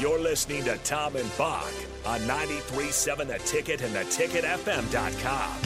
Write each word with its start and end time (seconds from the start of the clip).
You're 0.00 0.18
listening 0.18 0.64
to 0.64 0.78
Tom 0.78 1.14
and 1.16 1.30
Bock 1.36 1.70
on 2.06 2.20
93.7 2.20 3.26
The 3.26 3.38
Ticket 3.40 3.82
and 3.82 3.94
theticketfm.com. 3.94 5.58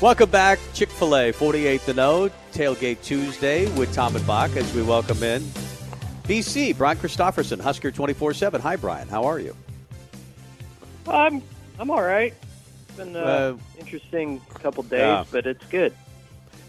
Welcome 0.00 0.30
back, 0.30 0.58
Chick 0.74 0.88
fil 0.88 1.14
A, 1.14 1.32
48th 1.32 1.86
and 1.86 2.00
O, 2.00 2.28
Tailgate 2.52 3.00
Tuesday 3.04 3.70
with 3.78 3.94
Tom 3.94 4.16
and 4.16 4.26
Bock 4.26 4.56
as 4.56 4.74
we 4.74 4.82
welcome 4.82 5.22
in 5.22 5.40
BC, 6.24 6.76
Brian 6.76 6.98
Christopherson, 6.98 7.60
Husker 7.60 7.92
24 7.92 8.34
7. 8.34 8.60
Hi, 8.60 8.74
Brian. 8.74 9.06
How 9.06 9.22
are 9.22 9.38
you? 9.38 9.54
I'm 11.06 11.40
I'm 11.78 11.92
all 11.92 12.02
right. 12.02 12.34
It's 12.88 12.96
been 12.96 13.14
an 13.14 13.22
uh, 13.22 13.56
interesting 13.78 14.40
couple 14.54 14.82
days, 14.82 14.98
yeah. 14.98 15.24
but 15.30 15.46
it's 15.46 15.64
good. 15.66 15.94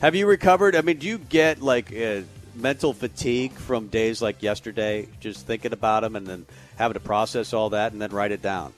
Have 0.01 0.13
you 0.13 0.27
recovered? 0.27 0.75
I 0.75 0.81
mean, 0.81 0.97
do 0.97 1.07
you 1.07 1.17
get 1.17 1.63
like 1.63 1.91
uh, 1.91 2.21
mental 2.55 2.93
fatigue 2.93 3.53
from 3.53 3.87
days 3.87 4.21
like 4.21 4.41
yesterday, 4.43 5.07
just 5.19 5.45
thinking 5.45 5.73
about 5.73 6.01
them 6.01 6.15
and 6.15 6.25
then 6.27 6.45
having 6.75 6.93
to 6.93 6.99
process 6.99 7.53
all 7.53 7.69
that 7.71 7.93
and 7.93 8.01
then 8.01 8.11
write 8.11 8.31
it 8.31 8.41
down? 8.41 8.73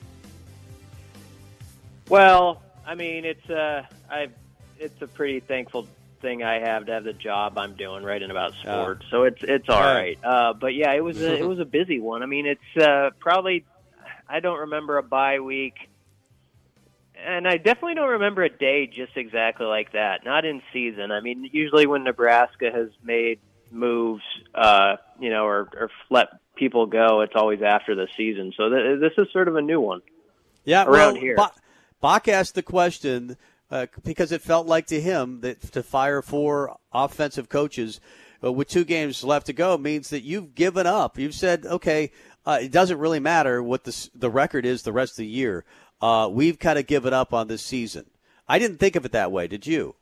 Well, 2.09 2.61
I 2.85 2.95
mean, 2.95 3.25
it's 3.25 3.49
uh, 3.49 3.83
I, 4.09 4.27
it's 4.79 5.01
a 5.01 5.07
pretty 5.07 5.39
thankful 5.39 5.87
thing 6.21 6.43
I 6.43 6.59
have 6.59 6.85
to 6.87 6.93
have 6.93 7.03
the 7.03 7.13
job 7.13 7.57
I'm 7.57 7.75
doing, 7.75 8.03
writing 8.03 8.31
about 8.31 8.53
sports. 8.53 9.05
Uh, 9.07 9.11
so 9.11 9.23
it's 9.23 9.43
it's 9.43 9.69
all 9.69 9.81
right. 9.81 10.17
Uh, 10.23 10.53
but 10.53 10.73
yeah, 10.73 10.91
it 10.93 11.03
was 11.03 11.21
a, 11.21 11.39
it 11.39 11.47
was 11.47 11.59
a 11.59 11.65
busy 11.65 11.99
one. 11.99 12.23
I 12.23 12.25
mean, 12.25 12.45
it's 12.45 12.83
uh, 12.83 13.11
probably 13.19 13.65
I 14.27 14.39
don't 14.39 14.59
remember 14.59 14.97
a 14.97 15.03
bye 15.03 15.39
week. 15.39 15.75
And 17.15 17.47
I 17.47 17.55
definitely 17.55 17.93
don't 17.93 18.09
remember 18.09 18.43
a 18.43 18.49
day 18.49 18.85
just 18.85 19.15
exactly 19.15 19.65
like 19.65 19.93
that. 19.93 20.25
Not 20.25 20.43
in 20.43 20.61
season. 20.73 21.11
I 21.11 21.21
mean, 21.21 21.49
usually 21.53 21.85
when 21.85 22.03
Nebraska 22.03 22.69
has 22.69 22.89
made 23.01 23.39
moves, 23.73 24.23
uh, 24.53 24.97
you 25.19 25.29
know, 25.29 25.45
or, 25.45 25.69
or 25.75 25.89
let 26.09 26.27
people 26.55 26.85
go, 26.85 27.21
it's 27.21 27.33
always 27.35 27.61
after 27.61 27.95
the 27.95 28.07
season. 28.15 28.53
So 28.55 28.69
th- 28.69 28.99
this 28.99 29.13
is 29.17 29.31
sort 29.33 29.47
of 29.47 29.55
a 29.55 29.61
new 29.61 29.81
one. 29.81 30.01
Yeah, 30.63 30.85
around 30.85 31.13
well, 31.13 31.15
here. 31.15 31.35
Bock, 31.35 31.57
Bock 31.99 32.27
asked 32.27 32.55
the 32.55 32.63
question 32.63 33.37
uh, 33.71 33.87
because 34.03 34.31
it 34.31 34.41
felt 34.41 34.67
like 34.67 34.87
to 34.87 35.01
him 35.01 35.41
that 35.41 35.61
to 35.73 35.83
fire 35.83 36.21
four 36.21 36.77
offensive 36.93 37.49
coaches 37.49 37.99
uh, 38.43 38.51
with 38.51 38.67
two 38.67 38.83
games 38.83 39.23
left 39.23 39.47
to 39.47 39.53
go 39.53 39.77
means 39.77 40.09
that 40.11 40.21
you've 40.21 40.55
given 40.55 40.85
up. 40.85 41.17
You've 41.17 41.33
said, 41.33 41.65
okay, 41.65 42.11
uh, 42.45 42.59
it 42.61 42.71
doesn't 42.71 42.99
really 42.99 43.19
matter 43.19 43.63
what 43.63 43.83
the 43.83 44.09
the 44.13 44.29
record 44.29 44.65
is 44.65 44.83
the 44.83 44.91
rest 44.91 45.13
of 45.13 45.17
the 45.17 45.27
year. 45.27 45.65
Uh, 46.01 46.29
we've 46.31 46.59
kind 46.59 46.77
of 46.77 46.85
given 46.85 47.13
up 47.13 47.33
on 47.33 47.47
this 47.47 47.61
season. 47.61 48.05
I 48.47 48.59
didn't 48.59 48.77
think 48.77 48.95
of 48.95 49.05
it 49.05 49.13
that 49.13 49.31
way. 49.31 49.47
Did 49.47 49.65
you? 49.65 49.95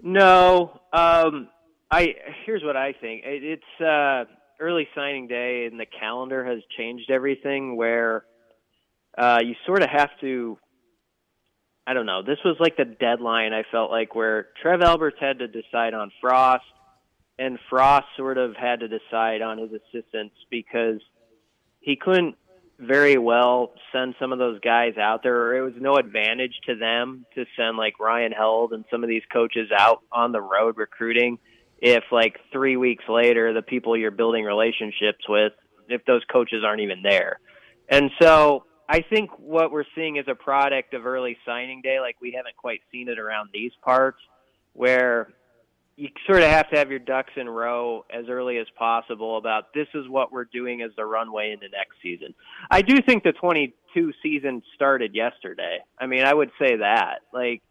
No. 0.00 0.80
Um, 0.92 1.48
I 1.90 2.14
here's 2.44 2.62
what 2.62 2.76
I 2.76 2.92
think. 2.92 3.22
It, 3.24 3.42
it's 3.44 3.80
uh, 3.80 4.24
early 4.60 4.88
signing 4.94 5.26
day, 5.26 5.68
and 5.70 5.80
the 5.80 5.86
calendar 5.86 6.44
has 6.44 6.58
changed 6.76 7.10
everything. 7.10 7.76
Where 7.76 8.24
uh, 9.16 9.40
you 9.42 9.54
sort 9.66 9.82
of 9.82 9.88
have 9.90 10.10
to. 10.20 10.58
I 11.86 11.94
don't 11.94 12.06
know. 12.06 12.22
This 12.22 12.38
was 12.44 12.56
like 12.60 12.76
the 12.76 12.84
deadline. 12.84 13.54
I 13.54 13.62
felt 13.70 13.90
like 13.90 14.14
where 14.14 14.48
Trev 14.60 14.82
Alberts 14.82 15.16
had 15.18 15.38
to 15.38 15.48
decide 15.48 15.94
on 15.94 16.12
Frost, 16.20 16.64
and 17.38 17.58
Frost 17.70 18.06
sort 18.16 18.36
of 18.36 18.54
had 18.56 18.80
to 18.80 18.88
decide 18.88 19.40
on 19.40 19.56
his 19.56 19.70
assistants 19.72 20.34
because 20.50 21.00
he 21.80 21.96
couldn't 21.96 22.36
very 22.78 23.16
well 23.16 23.72
send 23.90 24.14
some 24.20 24.32
of 24.32 24.38
those 24.38 24.60
guys 24.60 24.98
out 24.98 25.22
there. 25.22 25.56
It 25.56 25.62
was 25.62 25.72
no 25.80 25.96
advantage 25.96 26.60
to 26.66 26.76
them 26.76 27.24
to 27.34 27.46
send 27.56 27.78
like 27.78 27.98
Ryan 27.98 28.32
Held 28.32 28.72
and 28.72 28.84
some 28.90 29.02
of 29.02 29.08
these 29.08 29.22
coaches 29.32 29.70
out 29.76 30.02
on 30.12 30.32
the 30.32 30.40
road 30.40 30.76
recruiting 30.76 31.38
if 31.78 32.04
like 32.10 32.36
three 32.52 32.76
weeks 32.76 33.04
later 33.08 33.52
the 33.52 33.62
people 33.62 33.96
you're 33.96 34.10
building 34.10 34.44
relationships 34.44 35.24
with 35.28 35.52
if 35.88 36.04
those 36.04 36.22
coaches 36.30 36.62
aren't 36.64 36.80
even 36.80 37.02
there 37.02 37.38
and 37.88 38.10
so 38.20 38.64
i 38.88 39.00
think 39.00 39.30
what 39.38 39.70
we're 39.70 39.84
seeing 39.94 40.16
is 40.16 40.26
a 40.28 40.34
product 40.34 40.94
of 40.94 41.06
early 41.06 41.36
signing 41.46 41.80
day 41.82 42.00
like 42.00 42.16
we 42.20 42.32
haven't 42.36 42.56
quite 42.56 42.80
seen 42.90 43.08
it 43.08 43.18
around 43.18 43.48
these 43.52 43.72
parts 43.82 44.18
where 44.72 45.28
you 45.98 46.08
sort 46.26 46.42
of 46.42 46.48
have 46.48 46.70
to 46.70 46.78
have 46.78 46.90
your 46.90 47.00
ducks 47.00 47.32
in 47.34 47.48
row 47.48 48.04
as 48.08 48.26
early 48.28 48.56
as 48.58 48.68
possible 48.78 49.36
about 49.36 49.74
this 49.74 49.88
is 49.94 50.08
what 50.08 50.30
we're 50.30 50.44
doing 50.44 50.80
as 50.80 50.92
the 50.96 51.04
runway 51.04 51.50
into 51.50 51.68
next 51.70 51.96
season. 52.00 52.32
I 52.70 52.82
do 52.82 52.98
think 53.04 53.24
the 53.24 53.32
22 53.32 54.12
season 54.22 54.62
started 54.76 55.16
yesterday. 55.16 55.78
I 55.98 56.06
mean, 56.06 56.24
I 56.24 56.32
would 56.32 56.52
say 56.56 56.76
that. 56.76 57.22
Like 57.32 57.62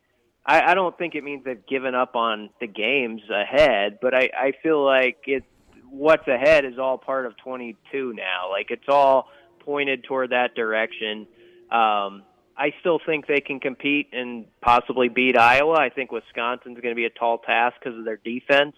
I, 0.47 0.71
I 0.71 0.73
don't 0.73 0.97
think 0.97 1.15
it 1.15 1.23
means 1.23 1.43
they've 1.43 1.65
given 1.67 1.93
up 1.93 2.15
on 2.15 2.49
the 2.61 2.67
games 2.67 3.21
ahead, 3.29 3.99
but 4.01 4.13
I, 4.13 4.29
I 4.35 4.53
feel 4.63 4.83
like 4.83 5.17
it 5.25 5.43
what's 5.89 6.27
ahead 6.27 6.65
is 6.65 6.77
all 6.79 6.97
part 6.97 7.25
of 7.25 7.35
22 7.37 8.13
now. 8.13 8.49
Like 8.49 8.71
it's 8.71 8.87
all 8.87 9.29
pointed 9.59 10.03
toward 10.03 10.31
that 10.31 10.55
direction. 10.55 11.27
Um, 11.71 12.23
I 12.57 12.73
still 12.79 12.99
think 13.05 13.27
they 13.27 13.41
can 13.41 13.59
compete 13.59 14.09
and 14.13 14.45
possibly 14.61 15.09
beat 15.09 15.37
Iowa. 15.37 15.75
I 15.75 15.89
think 15.89 16.11
Wisconsin's 16.11 16.79
going 16.79 16.93
to 16.93 16.95
be 16.95 17.05
a 17.05 17.09
tall 17.09 17.37
task 17.39 17.75
because 17.79 17.97
of 17.97 18.05
their 18.05 18.17
defense. 18.17 18.75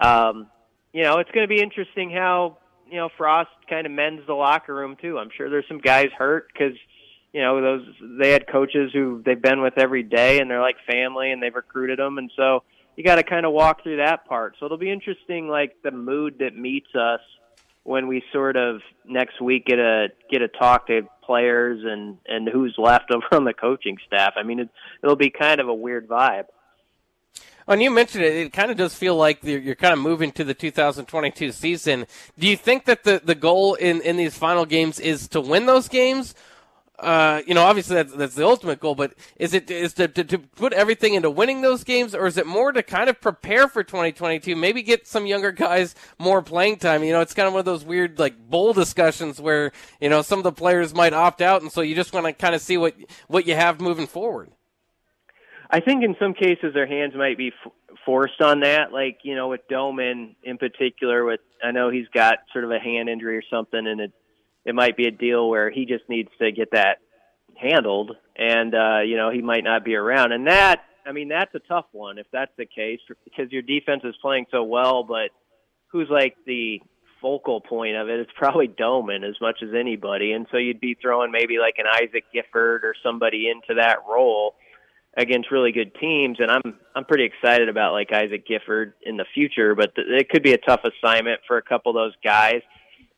Um, 0.00 0.48
you 0.92 1.04
know, 1.04 1.18
it's 1.18 1.30
going 1.30 1.44
to 1.44 1.48
be 1.48 1.62
interesting 1.62 2.10
how 2.10 2.58
you 2.90 2.96
know 2.96 3.08
Frost 3.16 3.50
kind 3.68 3.86
of 3.86 3.92
mends 3.92 4.22
the 4.26 4.34
locker 4.34 4.74
room 4.74 4.96
too. 5.00 5.18
I'm 5.18 5.30
sure 5.36 5.48
there's 5.48 5.68
some 5.68 5.78
guys 5.78 6.08
hurt 6.16 6.48
because 6.52 6.76
you 7.32 7.40
know 7.40 7.60
those 7.60 7.86
they 8.18 8.30
had 8.30 8.46
coaches 8.46 8.90
who 8.92 9.22
they've 9.24 9.40
been 9.40 9.62
with 9.62 9.78
every 9.78 10.02
day 10.02 10.40
and 10.40 10.50
they're 10.50 10.60
like 10.60 10.76
family 10.86 11.32
and 11.32 11.42
they've 11.42 11.54
recruited 11.54 11.98
them. 11.98 12.18
And 12.18 12.30
so 12.36 12.62
you 12.96 13.04
got 13.04 13.16
to 13.16 13.22
kind 13.22 13.46
of 13.46 13.52
walk 13.52 13.82
through 13.82 13.96
that 13.96 14.26
part. 14.26 14.56
So 14.58 14.66
it'll 14.66 14.78
be 14.78 14.90
interesting 14.90 15.48
like 15.48 15.76
the 15.82 15.90
mood 15.90 16.36
that 16.40 16.56
meets 16.56 16.94
us 16.94 17.20
when 17.84 18.06
we 18.06 18.22
sort 18.32 18.56
of 18.56 18.80
next 19.06 19.40
week 19.40 19.66
get 19.66 19.78
a 19.78 20.08
get 20.30 20.42
a 20.42 20.48
talk 20.48 20.86
to 20.88 21.02
players 21.24 21.80
and 21.84 22.18
and 22.26 22.48
who's 22.48 22.74
left 22.78 23.10
over 23.14 23.26
on 23.32 23.44
the 23.44 23.54
coaching 23.54 23.96
staff. 24.06 24.34
I 24.36 24.42
mean 24.42 24.60
it, 24.60 24.68
it'll 25.02 25.16
be 25.16 25.30
kind 25.30 25.60
of 25.60 25.68
a 25.68 25.74
weird 25.74 26.08
vibe. 26.08 26.44
And 27.68 27.82
you 27.82 27.90
mentioned 27.90 28.24
it, 28.24 28.34
it 28.34 28.52
kind 28.52 28.70
of 28.70 28.76
does 28.76 28.94
feel 28.94 29.14
like 29.14 29.42
you're, 29.44 29.60
you're, 29.60 29.76
kind 29.76 29.92
of 29.92 30.00
moving 30.00 30.32
to 30.32 30.42
the 30.42 30.52
2022 30.52 31.52
season. 31.52 32.06
Do 32.36 32.48
you 32.48 32.56
think 32.56 32.86
that 32.86 33.04
the, 33.04 33.22
the 33.24 33.36
goal 33.36 33.74
in, 33.74 34.00
in 34.00 34.16
these 34.16 34.36
final 34.36 34.66
games 34.66 34.98
is 34.98 35.28
to 35.28 35.40
win 35.40 35.66
those 35.66 35.88
games, 35.88 36.34
uh, 36.98 37.42
you 37.46 37.54
know, 37.54 37.62
obviously 37.64 37.96
that's 37.96 38.12
that's 38.12 38.34
the 38.34 38.46
ultimate 38.46 38.78
goal. 38.78 38.94
But 38.94 39.14
is 39.36 39.54
it 39.54 39.70
is 39.70 39.94
to, 39.94 40.08
to, 40.08 40.24
to 40.24 40.38
put 40.38 40.72
everything 40.72 41.14
into 41.14 41.30
winning 41.30 41.60
those 41.60 41.84
games, 41.84 42.14
or 42.14 42.26
is 42.26 42.36
it 42.36 42.46
more 42.46 42.70
to 42.70 42.82
kind 42.82 43.08
of 43.08 43.20
prepare 43.20 43.66
for 43.66 43.82
2022? 43.82 44.54
Maybe 44.54 44.82
get 44.82 45.06
some 45.06 45.26
younger 45.26 45.52
guys 45.52 45.94
more 46.18 46.42
playing 46.42 46.76
time. 46.76 47.02
You 47.02 47.12
know, 47.12 47.20
it's 47.20 47.34
kind 47.34 47.46
of 47.46 47.54
one 47.54 47.60
of 47.60 47.64
those 47.64 47.84
weird 47.84 48.18
like 48.18 48.38
bowl 48.48 48.72
discussions 48.72 49.40
where 49.40 49.72
you 50.00 50.08
know 50.08 50.22
some 50.22 50.38
of 50.38 50.44
the 50.44 50.52
players 50.52 50.94
might 50.94 51.12
opt 51.12 51.42
out, 51.42 51.62
and 51.62 51.72
so 51.72 51.80
you 51.80 51.94
just 51.94 52.12
want 52.12 52.26
to 52.26 52.32
kind 52.32 52.54
of 52.54 52.60
see 52.60 52.76
what 52.76 52.94
what 53.26 53.46
you 53.46 53.54
have 53.54 53.80
moving 53.80 54.06
forward. 54.06 54.52
I 55.70 55.80
think 55.80 56.04
in 56.04 56.14
some 56.20 56.34
cases 56.34 56.74
their 56.74 56.86
hands 56.86 57.14
might 57.16 57.38
be 57.38 57.48
f- 57.64 57.72
forced 58.04 58.42
on 58.42 58.60
that. 58.60 58.92
Like 58.92 59.20
you 59.22 59.34
know, 59.34 59.48
with 59.48 59.62
Domann 59.68 60.36
in 60.44 60.58
particular, 60.58 61.24
with 61.24 61.40
I 61.64 61.70
know 61.72 61.90
he's 61.90 62.08
got 62.14 62.38
sort 62.52 62.64
of 62.64 62.70
a 62.70 62.78
hand 62.78 63.08
injury 63.08 63.38
or 63.38 63.42
something, 63.50 63.86
and 63.86 64.00
it 64.00 64.12
it 64.64 64.74
might 64.74 64.96
be 64.96 65.06
a 65.06 65.10
deal 65.10 65.48
where 65.48 65.70
he 65.70 65.86
just 65.86 66.08
needs 66.08 66.30
to 66.40 66.52
get 66.52 66.70
that 66.72 66.98
handled, 67.56 68.12
and 68.36 68.74
uh, 68.74 69.00
you 69.00 69.16
know 69.16 69.30
he 69.30 69.42
might 69.42 69.64
not 69.64 69.84
be 69.84 69.94
around. 69.94 70.32
And 70.32 70.46
that, 70.46 70.82
I 71.06 71.12
mean, 71.12 71.28
that's 71.28 71.54
a 71.54 71.60
tough 71.60 71.86
one 71.92 72.18
if 72.18 72.26
that's 72.32 72.52
the 72.56 72.66
case 72.66 73.00
because 73.24 73.50
your 73.50 73.62
defense 73.62 74.02
is 74.04 74.14
playing 74.22 74.46
so 74.50 74.62
well, 74.62 75.04
but 75.04 75.30
who's 75.88 76.08
like 76.10 76.36
the 76.46 76.80
focal 77.22 77.60
point 77.60 77.96
of 77.96 78.08
it, 78.08 78.18
it's 78.18 78.32
probably 78.36 78.68
Domann 78.68 79.26
as 79.26 79.36
much 79.40 79.62
as 79.62 79.70
anybody. 79.78 80.32
And 80.32 80.46
so 80.50 80.58
you'd 80.58 80.80
be 80.80 80.96
throwing 81.00 81.30
maybe 81.30 81.58
like 81.58 81.76
an 81.78 81.86
Isaac 81.86 82.24
Gifford 82.34 82.84
or 82.84 82.94
somebody 83.02 83.48
into 83.48 83.80
that 83.80 83.98
role 84.08 84.56
against 85.16 85.50
really 85.50 85.72
good 85.72 85.94
teams. 86.00 86.38
And 86.40 86.50
I'm 86.50 86.78
I'm 86.94 87.04
pretty 87.04 87.24
excited 87.24 87.68
about 87.68 87.92
like 87.92 88.12
Isaac 88.12 88.46
Gifford 88.46 88.94
in 89.02 89.16
the 89.16 89.26
future, 89.32 89.74
but 89.74 89.94
th- 89.94 90.08
it 90.10 90.28
could 90.28 90.42
be 90.42 90.52
a 90.52 90.58
tough 90.58 90.80
assignment 90.84 91.40
for 91.46 91.56
a 91.56 91.62
couple 91.62 91.90
of 91.90 91.94
those 91.94 92.16
guys. 92.24 92.62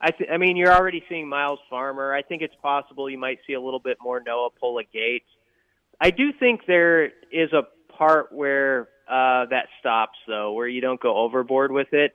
I 0.00 0.10
th- 0.10 0.30
I 0.32 0.36
mean, 0.36 0.56
you're 0.56 0.74
already 0.74 1.02
seeing 1.08 1.28
Myles 1.28 1.60
Farmer. 1.70 2.12
I 2.12 2.22
think 2.22 2.42
it's 2.42 2.54
possible 2.62 3.08
you 3.08 3.18
might 3.18 3.38
see 3.46 3.54
a 3.54 3.60
little 3.60 3.80
bit 3.80 3.98
more 4.02 4.20
Noah 4.24 4.50
Pola 4.60 4.82
Gates. 4.92 5.28
I 6.00 6.10
do 6.10 6.32
think 6.32 6.62
there 6.66 7.06
is 7.30 7.52
a 7.52 7.62
part 7.96 8.32
where 8.32 8.88
uh, 9.08 9.46
that 9.46 9.66
stops 9.80 10.18
though, 10.26 10.52
where 10.52 10.68
you 10.68 10.80
don't 10.80 11.00
go 11.00 11.16
overboard 11.16 11.72
with 11.72 11.92
it. 11.92 12.12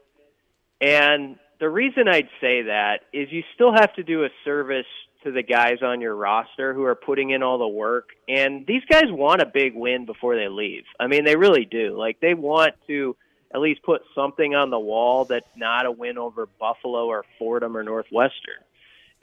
And 0.82 1.38
the 1.60 1.70
reason 1.70 2.08
I'd 2.08 2.30
say 2.40 2.64
that 2.64 3.00
is 3.14 3.32
you 3.32 3.44
still 3.56 3.74
have 3.74 3.94
to 3.96 4.04
do 4.04 4.24
a 4.24 4.30
service 4.46 4.86
to 5.24 5.32
the 5.32 5.44
guys 5.44 5.82
on 5.84 6.00
your 6.00 6.16
roster 6.16 6.74
who 6.74 6.84
are 6.84 6.96
putting 6.96 7.32
in 7.32 7.44
all 7.44 7.58
the 7.58 7.68
work. 7.68 8.10
And 8.28 8.66
these 8.66 8.84
guys 8.90 9.06
want 9.08 9.42
a 9.42 9.46
big 9.46 9.76
win 9.76 10.06
before 10.06 10.36
they 10.38 10.48
leave. 10.48 10.84
I 11.00 11.08
mean, 11.08 11.26
they 11.26 11.36
really 11.36 11.66
do. 11.66 11.98
Like, 11.98 12.22
they 12.22 12.34
want 12.34 12.76
to 12.88 13.18
at 13.54 13.62
least 13.62 13.82
put 13.84 14.02
something 14.14 14.56
on 14.56 14.70
the 14.70 14.80
wall 14.80 15.26
that's 15.26 15.50
not 15.56 15.86
a 15.86 15.92
win 15.92 16.18
over 16.18 16.48
Buffalo 16.60 17.08
or 17.08 17.26
Fordham 17.38 17.76
or 17.76 17.84
Northwestern. 17.84 18.62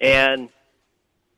And 0.01 0.49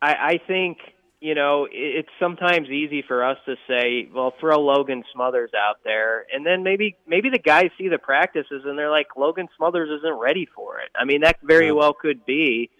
I, 0.00 0.14
I 0.14 0.40
think 0.46 0.78
you 1.20 1.34
know, 1.34 1.66
it's 1.70 2.08
sometimes 2.20 2.68
easy 2.68 3.02
for 3.02 3.24
us 3.24 3.38
to 3.46 3.56
say, 3.66 4.08
well, 4.14 4.32
throw 4.38 4.60
Logan 4.60 5.02
Smothers 5.12 5.50
out 5.52 5.78
there. 5.84 6.24
And 6.32 6.46
then 6.46 6.62
maybe, 6.62 6.96
maybe 7.08 7.28
the 7.28 7.40
guys 7.40 7.70
see 7.76 7.88
the 7.88 7.98
practices 7.98 8.62
and 8.64 8.78
they're 8.78 8.90
like, 8.90 9.08
Logan 9.16 9.48
Smothers 9.56 9.90
isn't 9.98 10.18
ready 10.18 10.46
for 10.54 10.78
it. 10.78 10.90
I 10.94 11.04
mean, 11.04 11.22
that 11.22 11.38
very 11.42 11.72
well 11.72 11.92
could 11.92 12.24
be. 12.24 12.70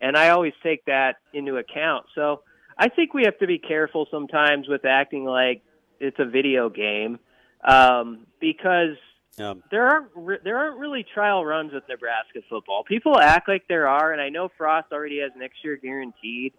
And 0.00 0.16
I 0.16 0.28
always 0.28 0.52
take 0.62 0.84
that 0.84 1.16
into 1.32 1.56
account. 1.56 2.06
So 2.14 2.42
I 2.76 2.88
think 2.88 3.14
we 3.14 3.24
have 3.24 3.38
to 3.38 3.48
be 3.48 3.58
careful 3.58 4.06
sometimes 4.12 4.68
with 4.68 4.84
acting 4.84 5.24
like 5.24 5.62
it's 5.98 6.18
a 6.20 6.24
video 6.24 6.68
game. 6.70 7.18
Um, 7.64 8.26
because 8.40 8.96
yeah. 9.38 9.54
there 9.70 9.86
aren't 9.86 10.08
re- 10.14 10.38
there 10.42 10.58
aren't 10.58 10.78
really 10.78 11.04
trial 11.14 11.44
runs 11.44 11.72
with 11.72 11.84
Nebraska 11.88 12.40
football. 12.48 12.84
People 12.84 13.18
act 13.18 13.48
like 13.48 13.64
there 13.68 13.88
are, 13.88 14.12
and 14.12 14.20
I 14.20 14.28
know 14.28 14.48
Frost 14.58 14.88
already 14.92 15.20
has 15.20 15.32
next 15.36 15.64
year 15.64 15.76
guaranteed. 15.76 16.54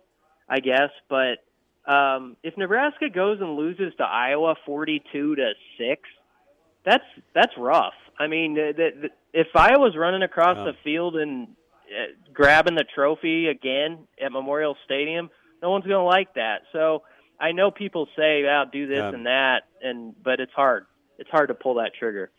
I 0.52 0.62
guess. 0.62 0.90
But 1.08 1.46
um, 1.86 2.36
if 2.42 2.58
Nebraska 2.58 3.10
goes 3.14 3.40
and 3.40 3.56
loses 3.56 3.94
to 3.98 4.04
Iowa 4.04 4.56
forty-two 4.66 5.36
to 5.36 5.52
six, 5.78 6.02
that's 6.84 7.04
that's 7.36 7.54
rough. 7.56 7.94
I 8.18 8.26
mean, 8.26 8.56
the, 8.56 8.74
the, 8.76 9.10
if 9.32 9.48
Iowa's 9.56 9.96
running 9.96 10.24
across 10.24 10.58
yeah. 10.58 10.64
the 10.64 10.74
field 10.84 11.18
and 11.18 11.50
uh, 11.88 12.14
grabbing 12.34 12.74
the 12.74 12.84
trophy 12.96 13.48
again 13.48 14.08
at 14.20 14.32
Memorial 14.32 14.76
Stadium, 14.86 15.30
no 15.62 15.70
one's 15.70 15.86
going 15.86 15.98
to 15.98 16.04
like 16.04 16.34
that. 16.34 16.64
So 16.74 17.04
I 17.40 17.52
know 17.52 17.70
people 17.70 18.08
say, 18.18 18.48
"I'll 18.48 18.66
do 18.66 18.88
this 18.88 19.14
and 19.14 19.28
that," 19.28 19.60
and 19.84 20.16
but 20.24 20.40
it's 20.40 20.54
hard. 20.54 20.88
It's 21.20 21.30
hard 21.30 21.50
to 21.50 21.54
pull 21.54 21.76
that 21.76 21.92
trigger. 21.98 22.32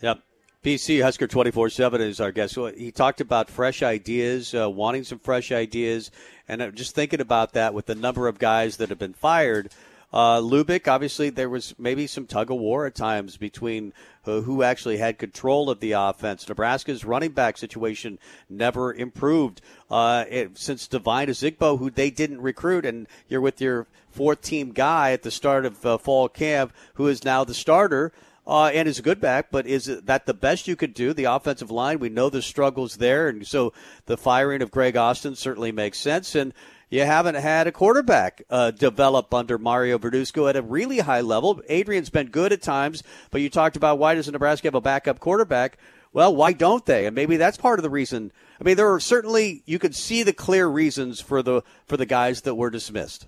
Yep. 0.00 0.22
BC 0.64 1.02
Husker 1.02 1.26
24 1.26 1.70
7 1.70 2.00
is 2.00 2.20
our 2.20 2.32
guest. 2.32 2.58
He 2.76 2.90
talked 2.90 3.20
about 3.20 3.50
fresh 3.50 3.82
ideas, 3.82 4.54
uh, 4.54 4.68
wanting 4.68 5.04
some 5.04 5.18
fresh 5.18 5.52
ideas, 5.52 6.10
and 6.48 6.60
uh, 6.60 6.70
just 6.70 6.94
thinking 6.94 7.20
about 7.20 7.52
that 7.52 7.74
with 7.74 7.86
the 7.86 7.94
number 7.94 8.28
of 8.28 8.38
guys 8.38 8.76
that 8.76 8.88
have 8.88 8.98
been 8.98 9.12
fired. 9.12 9.70
Uh, 10.12 10.40
Lubick, 10.40 10.88
obviously, 10.88 11.30
there 11.30 11.50
was 11.50 11.74
maybe 11.78 12.06
some 12.06 12.26
tug 12.26 12.50
of 12.50 12.56
war 12.56 12.86
at 12.86 12.94
times 12.94 13.36
between 13.36 13.92
uh, 14.26 14.40
who 14.40 14.62
actually 14.62 14.96
had 14.96 15.18
control 15.18 15.68
of 15.68 15.80
the 15.80 15.92
offense. 15.92 16.48
Nebraska's 16.48 17.04
running 17.04 17.32
back 17.32 17.58
situation 17.58 18.18
never 18.48 18.92
improved 18.92 19.60
uh, 19.90 20.24
it, 20.30 20.56
since 20.56 20.88
Devine 20.88 21.28
Ozigbo, 21.28 21.78
who 21.78 21.90
they 21.90 22.10
didn't 22.10 22.40
recruit, 22.40 22.86
and 22.86 23.06
you're 23.28 23.40
with 23.40 23.60
your 23.60 23.86
fourth 24.10 24.40
team 24.40 24.72
guy 24.72 25.12
at 25.12 25.22
the 25.22 25.30
start 25.30 25.66
of 25.66 25.84
uh, 25.84 25.98
fall 25.98 26.28
camp, 26.28 26.72
who 26.94 27.06
is 27.06 27.24
now 27.24 27.44
the 27.44 27.54
starter 27.54 28.12
uh, 28.48 28.70
and 28.72 28.88
is 28.88 28.98
a 28.98 29.02
good 29.02 29.20
back, 29.20 29.50
but 29.50 29.66
is 29.66 29.84
that 30.04 30.24
the 30.24 30.32
best 30.32 30.66
you 30.66 30.74
could 30.74 30.94
do? 30.94 31.12
The 31.12 31.24
offensive 31.24 31.70
line, 31.70 31.98
we 31.98 32.08
know 32.08 32.30
the 32.30 32.40
struggles 32.40 32.96
there, 32.96 33.28
and 33.28 33.46
so 33.46 33.74
the 34.06 34.16
firing 34.16 34.62
of 34.62 34.70
Greg 34.70 34.96
Austin 34.96 35.36
certainly 35.36 35.70
makes 35.70 35.98
sense. 35.98 36.34
And 36.34 36.54
you 36.88 37.04
haven't 37.04 37.34
had 37.34 37.66
a 37.66 37.72
quarterback 37.72 38.42
uh, 38.48 38.70
develop 38.70 39.34
under 39.34 39.58
Mario 39.58 39.98
Verduzco 39.98 40.48
at 40.48 40.56
a 40.56 40.62
really 40.62 41.00
high 41.00 41.20
level. 41.20 41.60
Adrian's 41.68 42.08
been 42.08 42.28
good 42.28 42.50
at 42.50 42.62
times, 42.62 43.02
but 43.30 43.42
you 43.42 43.50
talked 43.50 43.76
about 43.76 43.98
why 43.98 44.14
doesn't 44.14 44.32
Nebraska 44.32 44.68
have 44.68 44.74
a 44.74 44.80
backup 44.80 45.20
quarterback? 45.20 45.76
Well, 46.14 46.34
why 46.34 46.54
don't 46.54 46.86
they? 46.86 47.04
And 47.04 47.14
maybe 47.14 47.36
that's 47.36 47.58
part 47.58 47.78
of 47.78 47.82
the 47.82 47.90
reason. 47.90 48.32
I 48.58 48.64
mean, 48.64 48.76
there 48.76 48.90
are 48.90 49.00
certainly 49.00 49.62
you 49.66 49.78
could 49.78 49.94
see 49.94 50.22
the 50.22 50.32
clear 50.32 50.66
reasons 50.66 51.20
for 51.20 51.42
the 51.42 51.62
for 51.84 51.98
the 51.98 52.06
guys 52.06 52.40
that 52.42 52.54
were 52.54 52.70
dismissed. 52.70 53.26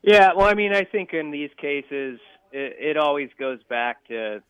Yeah, 0.00 0.32
well, 0.34 0.46
I 0.46 0.54
mean, 0.54 0.74
I 0.74 0.84
think 0.84 1.12
in 1.12 1.30
these 1.30 1.50
cases, 1.58 2.20
it, 2.54 2.76
it 2.78 2.96
always 2.96 3.30
goes 3.38 3.58
back 3.68 4.06
to 4.08 4.40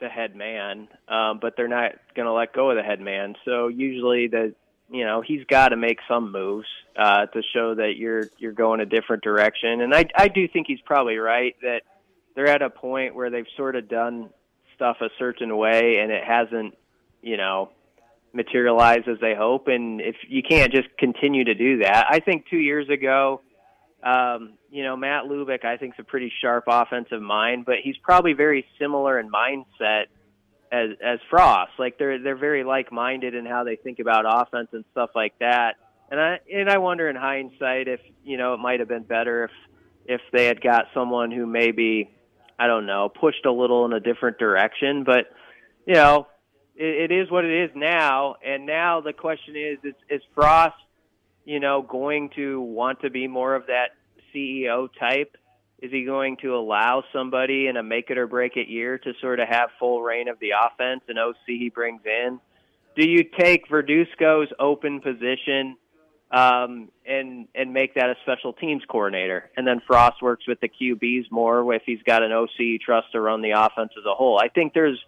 the 0.00 0.08
head 0.08 0.34
man, 0.34 0.88
um, 1.08 1.38
but 1.40 1.54
they're 1.56 1.68
not 1.68 1.92
going 2.16 2.26
to 2.26 2.32
let 2.32 2.52
go 2.52 2.70
of 2.70 2.76
the 2.76 2.82
head 2.82 3.00
man. 3.00 3.36
So 3.44 3.68
usually 3.68 4.26
the 4.26 4.54
you 4.90 5.04
know 5.04 5.22
he's 5.22 5.44
got 5.46 5.68
to 5.68 5.76
make 5.76 5.98
some 6.08 6.32
moves 6.32 6.66
uh, 6.98 7.26
to 7.26 7.42
show 7.54 7.76
that 7.76 7.94
you're 7.96 8.24
you're 8.38 8.52
going 8.52 8.80
a 8.80 8.86
different 8.86 9.22
direction. 9.22 9.80
And 9.80 9.94
I 9.94 10.06
I 10.16 10.28
do 10.28 10.48
think 10.48 10.66
he's 10.66 10.80
probably 10.84 11.16
right 11.16 11.54
that 11.62 11.82
they're 12.34 12.48
at 12.48 12.60
a 12.60 12.70
point 12.70 13.14
where 13.14 13.30
they've 13.30 13.46
sort 13.56 13.76
of 13.76 13.88
done 13.88 14.30
stuff 14.74 14.96
a 15.00 15.08
certain 15.18 15.56
way 15.56 15.98
and 15.98 16.10
it 16.10 16.24
hasn't 16.24 16.76
you 17.22 17.36
know 17.36 17.70
materialized 18.32 19.06
as 19.06 19.18
they 19.20 19.34
hope. 19.36 19.68
And 19.68 20.00
if 20.00 20.16
you 20.28 20.42
can't 20.42 20.72
just 20.72 20.88
continue 20.98 21.44
to 21.44 21.54
do 21.54 21.78
that, 21.78 22.06
I 22.10 22.18
think 22.18 22.46
two 22.50 22.58
years 22.58 22.88
ago 22.88 23.40
um, 24.04 24.54
you 24.74 24.82
know, 24.82 24.96
Matt 24.96 25.26
Lubick, 25.26 25.64
I 25.64 25.76
think, 25.76 25.94
is 25.94 26.00
a 26.00 26.02
pretty 26.02 26.32
sharp 26.42 26.64
offensive 26.66 27.22
mind, 27.22 27.64
but 27.64 27.76
he's 27.84 27.96
probably 27.98 28.32
very 28.32 28.66
similar 28.76 29.20
in 29.20 29.30
mindset 29.30 30.06
as 30.72 30.90
as 31.00 31.20
Frost. 31.30 31.70
Like 31.78 31.96
they're 31.96 32.20
they're 32.20 32.36
very 32.36 32.64
like 32.64 32.90
minded 32.90 33.36
in 33.36 33.46
how 33.46 33.62
they 33.62 33.76
think 33.76 34.00
about 34.00 34.24
offense 34.26 34.70
and 34.72 34.84
stuff 34.90 35.10
like 35.14 35.38
that. 35.38 35.74
And 36.10 36.18
I 36.18 36.40
and 36.52 36.68
I 36.68 36.78
wonder 36.78 37.08
in 37.08 37.14
hindsight 37.14 37.86
if 37.86 38.00
you 38.24 38.36
know 38.36 38.54
it 38.54 38.56
might 38.58 38.80
have 38.80 38.88
been 38.88 39.04
better 39.04 39.44
if 39.44 39.50
if 40.06 40.20
they 40.32 40.46
had 40.46 40.60
got 40.60 40.86
someone 40.92 41.30
who 41.30 41.46
maybe 41.46 42.10
I 42.58 42.66
don't 42.66 42.86
know 42.86 43.08
pushed 43.08 43.46
a 43.46 43.52
little 43.52 43.84
in 43.84 43.92
a 43.92 44.00
different 44.00 44.38
direction. 44.38 45.04
But 45.04 45.26
you 45.86 45.94
know, 45.94 46.26
it, 46.74 47.12
it 47.12 47.14
is 47.14 47.30
what 47.30 47.44
it 47.44 47.64
is 47.64 47.70
now. 47.76 48.34
And 48.44 48.66
now 48.66 49.02
the 49.02 49.12
question 49.12 49.54
is: 49.54 49.78
is, 49.84 49.94
is 50.10 50.22
Frost 50.34 50.74
you 51.44 51.60
know, 51.60 51.82
going 51.82 52.30
to 52.36 52.60
want 52.60 53.02
to 53.02 53.10
be 53.10 53.28
more 53.28 53.54
of 53.54 53.66
that 53.66 53.88
CEO 54.34 54.88
type? 54.98 55.36
Is 55.80 55.90
he 55.90 56.04
going 56.04 56.38
to 56.38 56.54
allow 56.54 57.04
somebody 57.12 57.66
in 57.66 57.76
a 57.76 57.82
make 57.82 58.10
it 58.10 58.16
or 58.16 58.26
break 58.26 58.56
it 58.56 58.68
year 58.68 58.96
to 58.98 59.12
sort 59.20 59.40
of 59.40 59.48
have 59.48 59.70
full 59.78 60.02
reign 60.02 60.28
of 60.28 60.38
the 60.38 60.50
offense 60.50 61.02
and 61.08 61.18
OC 61.18 61.36
he 61.46 61.68
brings 61.68 62.00
in? 62.06 62.40
Do 62.96 63.06
you 63.06 63.24
take 63.38 63.68
Verduzco's 63.68 64.52
open 64.58 65.00
position 65.00 65.76
um, 66.30 66.90
and 67.06 67.48
and 67.54 67.72
make 67.72 67.94
that 67.94 68.08
a 68.08 68.14
special 68.22 68.52
teams 68.52 68.82
coordinator, 68.88 69.50
and 69.56 69.66
then 69.66 69.80
Frost 69.86 70.22
works 70.22 70.46
with 70.48 70.58
the 70.60 70.68
QBs 70.68 71.30
more 71.30 71.72
if 71.74 71.82
he's 71.84 72.02
got 72.02 72.22
an 72.22 72.32
OC 72.32 72.80
trust 72.84 73.12
to 73.12 73.20
run 73.20 73.42
the 73.42 73.50
offense 73.50 73.92
as 73.98 74.04
a 74.06 74.14
whole? 74.14 74.38
I 74.38 74.48
think 74.48 74.74
there's, 74.74 74.98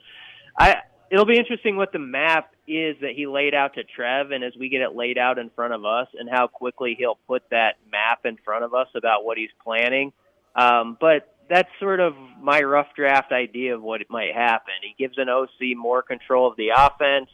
I 0.59 0.77
it'll 1.11 1.27
be 1.27 1.39
interesting 1.39 1.77
what 1.77 1.93
the 1.93 1.99
map 1.99 2.53
is 2.67 2.97
that 3.01 3.13
he 3.15 3.27
laid 3.27 3.55
out 3.55 3.75
to 3.75 3.85
Trev, 3.85 4.31
and 4.31 4.43
as 4.43 4.53
we 4.59 4.69
get 4.69 4.81
it 4.81 4.95
laid 4.95 5.19
out 5.19 5.39
in 5.39 5.51
front 5.51 5.75
of 5.75 5.85
us, 5.85 6.09
and 6.19 6.29
how 6.31 6.47
quickly 6.47 6.97
he'll 6.99 7.19
put 7.27 7.43
that 7.51 7.77
map 7.91 8.25
in 8.25 8.37
front 8.45 8.65
of 8.65 8.75
us 8.75 8.89
about 8.97 9.25
what 9.25 9.39
he's 9.39 9.51
planning. 9.63 10.13
Um, 10.55 10.97
but 11.01 11.35
that's 11.49 11.69
sort 11.79 12.01
of 12.01 12.15
my 12.41 12.61
rough 12.61 12.89
draft 12.97 13.33
idea 13.33 13.75
of 13.75 13.83
what 13.83 14.01
might 14.09 14.35
happen. 14.35 14.75
He 14.83 14.95
gives 14.99 15.19
an 15.19 15.29
OC 15.29 15.77
more 15.77 16.03
control 16.03 16.51
of 16.51 16.57
the 16.57 16.71
offense. 16.77 17.29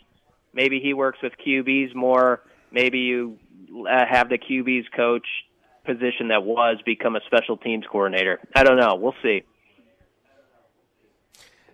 Maybe 0.52 0.80
he 0.80 0.92
works 0.92 1.18
with 1.22 1.32
QBs 1.44 1.94
more. 1.94 2.42
Maybe 2.70 2.98
you 3.00 3.38
uh, 3.88 4.04
have 4.08 4.28
the 4.28 4.38
QBs 4.38 4.84
coach 4.94 5.26
position 5.84 6.28
that 6.28 6.44
was 6.44 6.78
become 6.84 7.16
a 7.16 7.20
special 7.26 7.56
teams 7.56 7.84
coordinator. 7.90 8.40
I 8.54 8.64
don't 8.64 8.76
know. 8.76 8.94
We'll 8.96 9.14
see. 9.22 9.42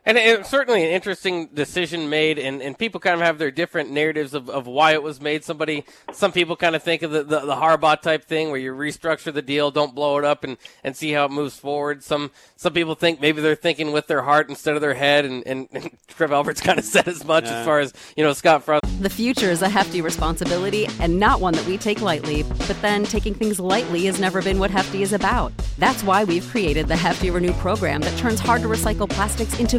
And 0.09 0.17
it 0.17 0.38
was 0.38 0.49
certainly 0.49 0.83
an 0.83 0.91
interesting 0.91 1.49
decision 1.49 2.09
made, 2.09 2.38
and, 2.38 2.62
and 2.62 2.79
people 2.79 2.99
kind 2.99 3.21
of 3.21 3.27
have 3.27 3.37
their 3.37 3.50
different 3.50 3.91
narratives 3.91 4.33
of, 4.33 4.49
of 4.49 4.67
why 4.67 4.95
it 4.95 5.03
was 5.03 5.21
made. 5.21 5.45
Somebody, 5.45 5.85
some 6.12 6.33
people 6.33 6.57
kind 6.57 6.75
of 6.75 6.83
think 6.83 7.03
of 7.03 7.11
the, 7.11 7.23
the, 7.23 7.41
the 7.41 7.55
Harbaugh 7.55 8.00
type 8.00 8.25
thing 8.25 8.49
where 8.50 8.59
you 8.59 8.73
restructure 8.73 9.35
the 9.35 9.43
deal, 9.43 9.71
don't 9.71 9.95
blow 9.95 10.17
it 10.17 10.25
up, 10.25 10.45
and, 10.45 10.57
and 10.83 10.97
see 10.97 11.12
how 11.12 11.27
it 11.27 11.31
moves 11.31 11.59
forward. 11.59 12.03
Some 12.03 12.31
some 12.57 12.73
people 12.73 12.95
think 12.95 13.21
maybe 13.21 13.43
they're 13.43 13.55
thinking 13.55 13.93
with 13.93 14.07
their 14.07 14.23
heart 14.23 14.49
instead 14.49 14.77
of 14.77 14.81
their 14.81 14.95
head, 14.95 15.27
and, 15.27 15.47
and, 15.47 15.69
and 15.73 15.91
Trev 16.09 16.33
Alberts 16.33 16.62
kind 16.62 16.79
of 16.79 16.87
said 16.87 17.07
as 17.07 17.23
much 17.27 17.45
yeah. 17.45 17.59
as 17.59 17.67
far 17.67 17.79
as 17.81 17.93
you 18.17 18.25
know 18.25 18.33
Scott 18.33 18.65
Frost. 18.65 18.85
The 19.00 19.11
future 19.11 19.50
is 19.50 19.61
a 19.61 19.69
hefty 19.69 20.00
responsibility 20.00 20.88
and 21.00 21.21
not 21.21 21.41
one 21.41 21.55
that 21.55 21.67
we 21.67 21.79
take 21.79 22.00
lightly. 22.00 22.43
But 22.43 22.81
then 22.83 23.05
taking 23.05 23.35
things 23.35 23.61
lightly 23.61 24.07
has 24.07 24.19
never 24.19 24.43
been 24.43 24.59
what 24.59 24.71
Hefty 24.71 25.03
is 25.03 25.12
about. 25.12 25.53
That's 25.79 26.03
why 26.03 26.25
we've 26.25 26.47
created 26.49 26.88
the 26.88 26.97
Hefty 26.97 27.31
Renew 27.31 27.53
program 27.55 28.00
that 28.00 28.19
turns 28.19 28.41
hard 28.41 28.62
to 28.62 28.69
recycle 28.69 29.09
plastics 29.09 29.61
into 29.61 29.79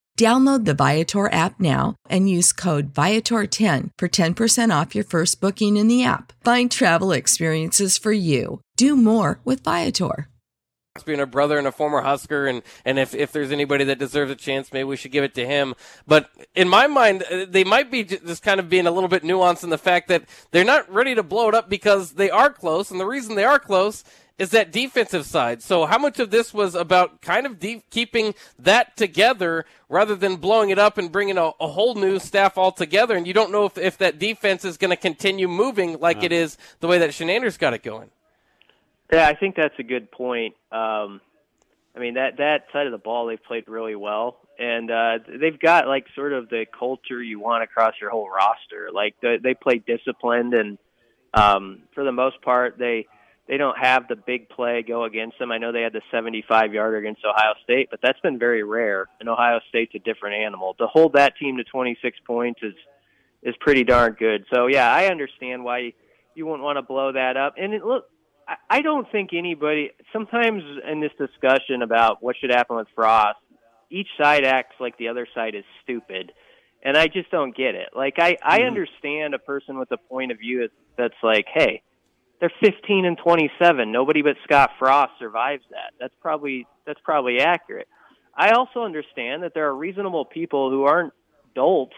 Download 0.21 0.65
the 0.65 0.75
Viator 0.75 1.33
app 1.33 1.59
now 1.59 1.95
and 2.07 2.29
use 2.29 2.53
code 2.53 2.93
Viator10 2.93 3.89
for 3.97 4.07
10% 4.07 4.81
off 4.81 4.93
your 4.93 5.03
first 5.03 5.41
booking 5.41 5.77
in 5.77 5.87
the 5.87 6.03
app. 6.03 6.31
Find 6.43 6.69
travel 6.69 7.11
experiences 7.11 7.97
for 7.97 8.11
you. 8.11 8.61
Do 8.77 8.95
more 8.95 9.39
with 9.43 9.63
Viator. 9.63 10.27
Being 11.05 11.21
a 11.21 11.25
brother 11.25 11.57
and 11.57 11.65
a 11.65 11.71
former 11.71 12.01
Husker, 12.01 12.45
and, 12.45 12.61
and 12.85 12.99
if, 12.99 13.15
if 13.15 13.31
there's 13.31 13.51
anybody 13.51 13.83
that 13.85 13.97
deserves 13.97 14.29
a 14.29 14.35
chance, 14.35 14.71
maybe 14.71 14.83
we 14.83 14.95
should 14.95 15.11
give 15.11 15.23
it 15.23 15.33
to 15.33 15.47
him. 15.47 15.73
But 16.05 16.29
in 16.53 16.69
my 16.69 16.85
mind, 16.85 17.23
uh, 17.23 17.47
they 17.49 17.63
might 17.63 17.89
be 17.89 18.03
just 18.03 18.43
kind 18.43 18.59
of 18.59 18.69
being 18.69 18.85
a 18.85 18.91
little 18.91 19.09
bit 19.09 19.23
nuanced 19.23 19.63
in 19.63 19.71
the 19.71 19.77
fact 19.79 20.07
that 20.09 20.25
they're 20.51 20.63
not 20.63 20.87
ready 20.93 21.15
to 21.15 21.23
blow 21.23 21.49
it 21.49 21.55
up 21.55 21.67
because 21.67 22.11
they 22.11 22.29
are 22.29 22.51
close, 22.51 22.91
and 22.91 22.99
the 22.99 23.07
reason 23.07 23.33
they 23.33 23.45
are 23.45 23.57
close 23.57 24.03
is 24.41 24.49
that 24.49 24.71
defensive 24.71 25.23
side. 25.27 25.61
So 25.61 25.85
how 25.85 25.99
much 25.99 26.19
of 26.19 26.31
this 26.31 26.51
was 26.51 26.73
about 26.73 27.21
kind 27.21 27.45
of 27.45 27.59
de- 27.59 27.83
keeping 27.91 28.33
that 28.57 28.97
together 28.97 29.65
rather 29.87 30.15
than 30.15 30.37
blowing 30.37 30.71
it 30.71 30.79
up 30.79 30.97
and 30.97 31.11
bringing 31.11 31.37
a, 31.37 31.51
a, 31.59 31.67
whole 31.67 31.93
new 31.93 32.17
staff 32.17 32.57
all 32.57 32.71
together? 32.71 33.15
And 33.15 33.27
you 33.27 33.33
don't 33.33 33.51
know 33.51 33.65
if, 33.65 33.77
if 33.77 33.99
that 33.99 34.17
defense 34.17 34.65
is 34.65 34.77
going 34.77 34.89
to 34.89 34.95
continue 34.95 35.47
moving 35.47 35.99
like 35.99 36.23
it 36.23 36.31
is 36.31 36.57
the 36.79 36.87
way 36.87 36.97
that 36.97 37.11
Chinander's 37.11 37.57
got 37.57 37.75
it 37.75 37.83
going. 37.83 38.09
Yeah, 39.13 39.27
I 39.27 39.35
think 39.35 39.55
that's 39.55 39.77
a 39.77 39.83
good 39.83 40.09
point. 40.09 40.55
Um, 40.71 41.21
I 41.95 41.99
mean 41.99 42.15
that 42.15 42.37
that 42.37 42.65
side 42.73 42.87
of 42.87 42.93
the 42.93 42.97
ball 42.97 43.27
they've 43.27 43.43
played 43.43 43.67
really 43.67 43.95
well, 43.95 44.37
and 44.57 44.89
uh, 44.89 45.19
they've 45.39 45.59
got 45.59 45.87
like 45.87 46.07
sort 46.15 46.33
of 46.33 46.49
the 46.49 46.65
culture 46.65 47.21
you 47.21 47.39
want 47.39 47.63
across 47.63 47.93
your 48.01 48.09
whole 48.09 48.27
roster. 48.27 48.89
Like 48.91 49.13
they, 49.21 49.37
they 49.37 49.53
play 49.53 49.83
disciplined, 49.85 50.55
and 50.55 50.79
um, 51.31 51.83
for 51.93 52.03
the 52.03 52.11
most 52.11 52.41
part, 52.41 52.79
they 52.79 53.05
they 53.47 53.57
don't 53.57 53.77
have 53.77 54.07
the 54.07 54.15
big 54.15 54.49
play 54.49 54.83
go 54.87 55.03
against 55.03 55.39
them. 55.39 55.51
I 55.51 55.57
know 55.57 55.71
they 55.71 55.81
had 55.81 55.93
the 55.93 56.01
75 56.11 56.73
yarder 56.73 56.97
against 56.97 57.21
Ohio 57.25 57.53
State, 57.63 57.89
but 57.89 57.99
that's 58.01 58.19
been 58.21 58.39
very 58.39 58.63
rare. 58.63 59.07
And 59.19 59.27
Ohio 59.27 59.59
State's 59.69 59.93
a 59.95 59.99
different 59.99 60.35
animal. 60.35 60.75
To 60.75 60.87
hold 60.87 61.13
that 61.13 61.33
team 61.37 61.57
to 61.57 61.63
26 61.63 62.17
points 62.25 62.61
is 62.63 62.75
is 63.43 63.55
pretty 63.59 63.83
darn 63.83 64.15
good. 64.19 64.45
So 64.53 64.67
yeah, 64.67 64.91
I 64.91 65.07
understand 65.07 65.63
why 65.63 65.93
you 66.35 66.45
wouldn't 66.45 66.63
want 66.63 66.77
to 66.77 66.83
blow 66.83 67.11
that 67.11 67.37
up. 67.37 67.55
And 67.57 67.73
it, 67.73 67.83
look, 67.83 68.05
I, 68.47 68.55
I 68.69 68.81
don't 68.81 69.11
think 69.11 69.31
anybody. 69.33 69.91
Sometimes 70.13 70.63
in 70.89 71.01
this 71.01 71.11
discussion 71.17 71.81
about 71.81 72.21
what 72.21 72.35
should 72.39 72.51
happen 72.51 72.77
with 72.77 72.87
Frost, 72.95 73.39
each 73.89 74.07
side 74.21 74.43
acts 74.43 74.75
like 74.79 74.97
the 74.97 75.09
other 75.09 75.27
side 75.33 75.55
is 75.55 75.65
stupid. 75.83 76.31
And 76.83 76.97
I 76.97 77.07
just 77.07 77.29
don't 77.29 77.55
get 77.55 77.75
it. 77.75 77.89
Like 77.95 78.15
I, 78.17 78.37
I 78.43 78.59
mm-hmm. 78.59 78.67
understand 78.67 79.33
a 79.33 79.39
person 79.39 79.77
with 79.77 79.91
a 79.91 79.97
point 79.97 80.31
of 80.31 80.39
view 80.39 80.67
that's 80.97 81.13
like, 81.21 81.45
hey, 81.53 81.83
they're 82.41 82.51
15 82.59 83.05
and 83.05 83.17
27. 83.17 83.91
Nobody 83.91 84.23
but 84.23 84.35
Scott 84.43 84.71
Frost 84.77 85.13
survives 85.19 85.63
that. 85.69 85.93
That's 85.99 86.13
probably 86.19 86.67
that's 86.85 86.99
probably 87.03 87.39
accurate. 87.39 87.87
I 88.35 88.51
also 88.51 88.81
understand 88.83 89.43
that 89.43 89.53
there 89.53 89.67
are 89.67 89.75
reasonable 89.75 90.25
people 90.25 90.71
who 90.71 90.83
aren't 90.83 91.13
dolts 91.53 91.95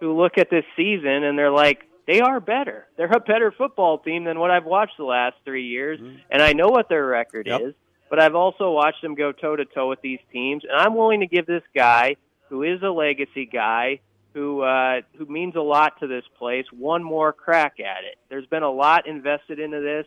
who 0.00 0.16
look 0.20 0.38
at 0.38 0.48
this 0.50 0.64
season 0.74 1.22
and 1.22 1.38
they're 1.38 1.50
like, 1.50 1.82
they 2.06 2.20
are 2.20 2.40
better. 2.40 2.86
They're 2.96 3.12
a 3.12 3.20
better 3.20 3.52
football 3.52 3.98
team 3.98 4.24
than 4.24 4.38
what 4.38 4.50
I've 4.50 4.64
watched 4.64 4.96
the 4.98 5.04
last 5.04 5.36
three 5.44 5.66
years, 5.66 6.00
mm-hmm. 6.00 6.16
and 6.30 6.42
I 6.42 6.52
know 6.52 6.68
what 6.68 6.88
their 6.88 7.06
record 7.06 7.46
yep. 7.46 7.60
is. 7.62 7.74
But 8.10 8.20
I've 8.20 8.34
also 8.34 8.70
watched 8.70 9.00
them 9.02 9.14
go 9.14 9.32
toe 9.32 9.56
to 9.56 9.64
toe 9.64 9.88
with 9.88 10.02
these 10.02 10.18
teams, 10.30 10.62
and 10.64 10.78
I'm 10.78 10.94
willing 10.94 11.20
to 11.20 11.26
give 11.26 11.46
this 11.46 11.62
guy, 11.74 12.16
who 12.50 12.62
is 12.62 12.82
a 12.82 12.90
legacy 12.90 13.46
guy, 13.50 14.00
who 14.34 14.62
uh, 14.62 15.00
who 15.16 15.26
means 15.26 15.54
a 15.54 15.60
lot 15.60 16.00
to 16.00 16.08
this 16.08 16.24
place 16.36 16.66
one 16.72 17.02
more 17.02 17.32
crack 17.32 17.78
at 17.78 18.04
it. 18.04 18.18
There's 18.28 18.46
been 18.46 18.64
a 18.64 18.70
lot 18.70 19.06
invested 19.06 19.60
into 19.60 19.80
this, 19.80 20.06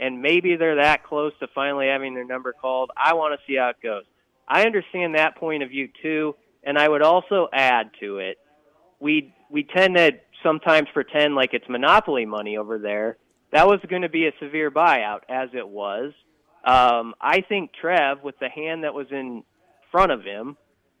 and 0.00 0.20
maybe 0.20 0.56
they're 0.56 0.82
that 0.82 1.04
close 1.04 1.32
to 1.40 1.46
finally 1.54 1.86
having 1.86 2.14
their 2.14 2.24
number 2.24 2.52
called. 2.52 2.90
I 2.96 3.14
want 3.14 3.38
to 3.38 3.46
see 3.46 3.56
how 3.56 3.70
it 3.70 3.76
goes. 3.80 4.02
I 4.48 4.64
understand 4.64 5.14
that 5.14 5.36
point 5.36 5.62
of 5.62 5.70
view 5.70 5.88
too, 6.02 6.34
and 6.64 6.76
I 6.76 6.88
would 6.88 7.02
also 7.02 7.48
add 7.52 7.90
to 8.00 8.18
it. 8.18 8.38
We 8.98 9.32
we 9.48 9.62
tend 9.62 9.96
to 9.96 10.12
sometimes 10.42 10.88
pretend 10.92 11.36
like 11.36 11.54
it's 11.54 11.68
monopoly 11.68 12.26
money 12.26 12.56
over 12.56 12.78
there. 12.78 13.16
That 13.52 13.68
was 13.68 13.78
going 13.88 14.02
to 14.02 14.10
be 14.10 14.26
a 14.26 14.32
severe 14.40 14.70
buyout, 14.70 15.20
as 15.28 15.50
it 15.54 15.66
was. 15.66 16.12
Um, 16.64 17.14
I 17.20 17.40
think 17.40 17.70
Trev, 17.80 18.22
with 18.22 18.38
the 18.40 18.48
hand 18.48 18.84
that 18.84 18.92
was 18.92 19.06
in 19.10 19.44
front 19.90 20.12
of 20.12 20.22
him, 20.22 20.56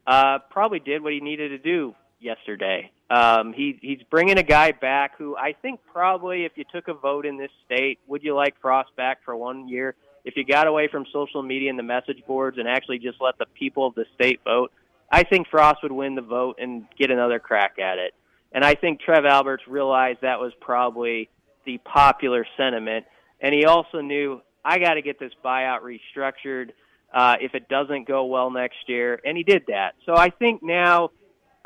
uh, 0.06 0.38
probably 0.50 0.78
did 0.78 1.02
what 1.02 1.12
he 1.12 1.20
needed 1.20 1.48
to 1.50 1.58
do 1.58 1.94
yesterday. 2.20 2.90
Um, 3.10 3.52
he 3.52 3.78
he's 3.80 4.00
bringing 4.10 4.38
a 4.38 4.42
guy 4.42 4.72
back 4.72 5.16
who 5.16 5.36
I 5.36 5.54
think 5.62 5.80
probably 5.92 6.44
if 6.44 6.52
you 6.56 6.64
took 6.72 6.88
a 6.88 6.94
vote 6.94 7.24
in 7.24 7.38
this 7.38 7.50
state, 7.64 7.98
would 8.06 8.22
you 8.22 8.34
like 8.34 8.54
Frost 8.60 8.94
back 8.96 9.18
for 9.24 9.36
one 9.36 9.68
year? 9.68 9.94
If 10.24 10.36
you 10.36 10.44
got 10.44 10.66
away 10.66 10.88
from 10.88 11.06
social 11.12 11.42
media 11.42 11.70
and 11.70 11.78
the 11.78 11.84
message 11.84 12.22
boards 12.26 12.58
and 12.58 12.68
actually 12.68 12.98
just 12.98 13.18
let 13.20 13.38
the 13.38 13.46
people 13.54 13.86
of 13.86 13.94
the 13.94 14.04
state 14.14 14.40
vote, 14.44 14.72
I 15.10 15.22
think 15.22 15.48
Frost 15.48 15.82
would 15.82 15.92
win 15.92 16.16
the 16.16 16.22
vote 16.22 16.56
and 16.58 16.84
get 16.98 17.10
another 17.10 17.38
crack 17.38 17.78
at 17.78 17.98
it. 17.98 18.14
And 18.52 18.64
I 18.64 18.74
think 18.74 19.00
Trev 19.00 19.24
Alberts 19.24 19.62
realized 19.66 20.20
that 20.22 20.40
was 20.40 20.52
probably 20.60 21.30
the 21.64 21.78
popular 21.78 22.46
sentiment, 22.56 23.06
and 23.40 23.54
he 23.54 23.64
also 23.64 24.00
knew 24.00 24.40
I 24.64 24.78
got 24.78 24.94
to 24.94 25.02
get 25.02 25.18
this 25.18 25.32
buyout 25.44 25.80
restructured 25.80 26.70
uh, 27.12 27.36
if 27.40 27.54
it 27.54 27.68
doesn't 27.68 28.06
go 28.06 28.26
well 28.26 28.50
next 28.50 28.76
year, 28.86 29.20
and 29.24 29.36
he 29.36 29.42
did 29.42 29.64
that. 29.68 29.94
So 30.04 30.14
I 30.14 30.30
think 30.30 30.62
now 30.62 31.10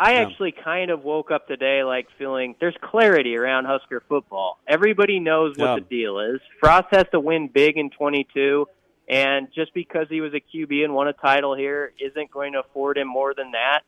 I 0.03 0.15
actually 0.15 0.53
kind 0.53 0.91
of 0.91 1.05
woke 1.05 1.31
up 1.31 1.47
today 1.47 1.85
like 1.85 2.09
feeling 2.19 2.57
there's 2.59 2.75
clarity 2.83 3.37
around 3.37 3.67
Husker 3.67 4.03
football. 4.09 4.59
Everybody 4.67 5.21
knows 5.21 5.55
what 5.57 5.67
yeah. 5.67 5.75
the 5.77 5.81
deal 5.83 6.19
is. 6.19 6.41
Frost 6.59 6.89
has 6.91 7.05
to 7.13 7.21
win 7.21 7.49
big 7.53 7.77
in 7.77 7.89
22, 7.91 8.67
and 9.09 9.47
just 9.55 9.73
because 9.75 10.09
he 10.11 10.21
was 10.21 10.33
a 10.35 10.41
QB 10.41 10.83
and 10.83 10.93
won 10.93 11.07
a 11.07 11.13
title 11.13 11.55
here 11.55 11.93
isn't 12.01 12.33
going 12.33 12.55
to 12.55 12.61
afford 12.61 12.99
him 12.99 13.07
more 13.07 13.33
than 13.33 13.53
that. 13.53 13.83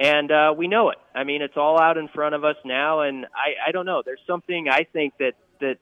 And 0.00 0.30
uh, 0.30 0.54
we 0.56 0.68
know 0.68 0.88
it. 0.88 0.96
I 1.14 1.24
mean, 1.24 1.42
it's 1.42 1.56
all 1.56 1.78
out 1.78 1.98
in 1.98 2.08
front 2.08 2.34
of 2.34 2.44
us 2.44 2.56
now, 2.64 3.02
and 3.02 3.26
I, 3.26 3.68
I 3.68 3.72
don't 3.72 3.84
know. 3.84 4.02
There's 4.02 4.20
something 4.26 4.68
I 4.70 4.86
think 4.90 5.18
that 5.18 5.34
that 5.60 5.76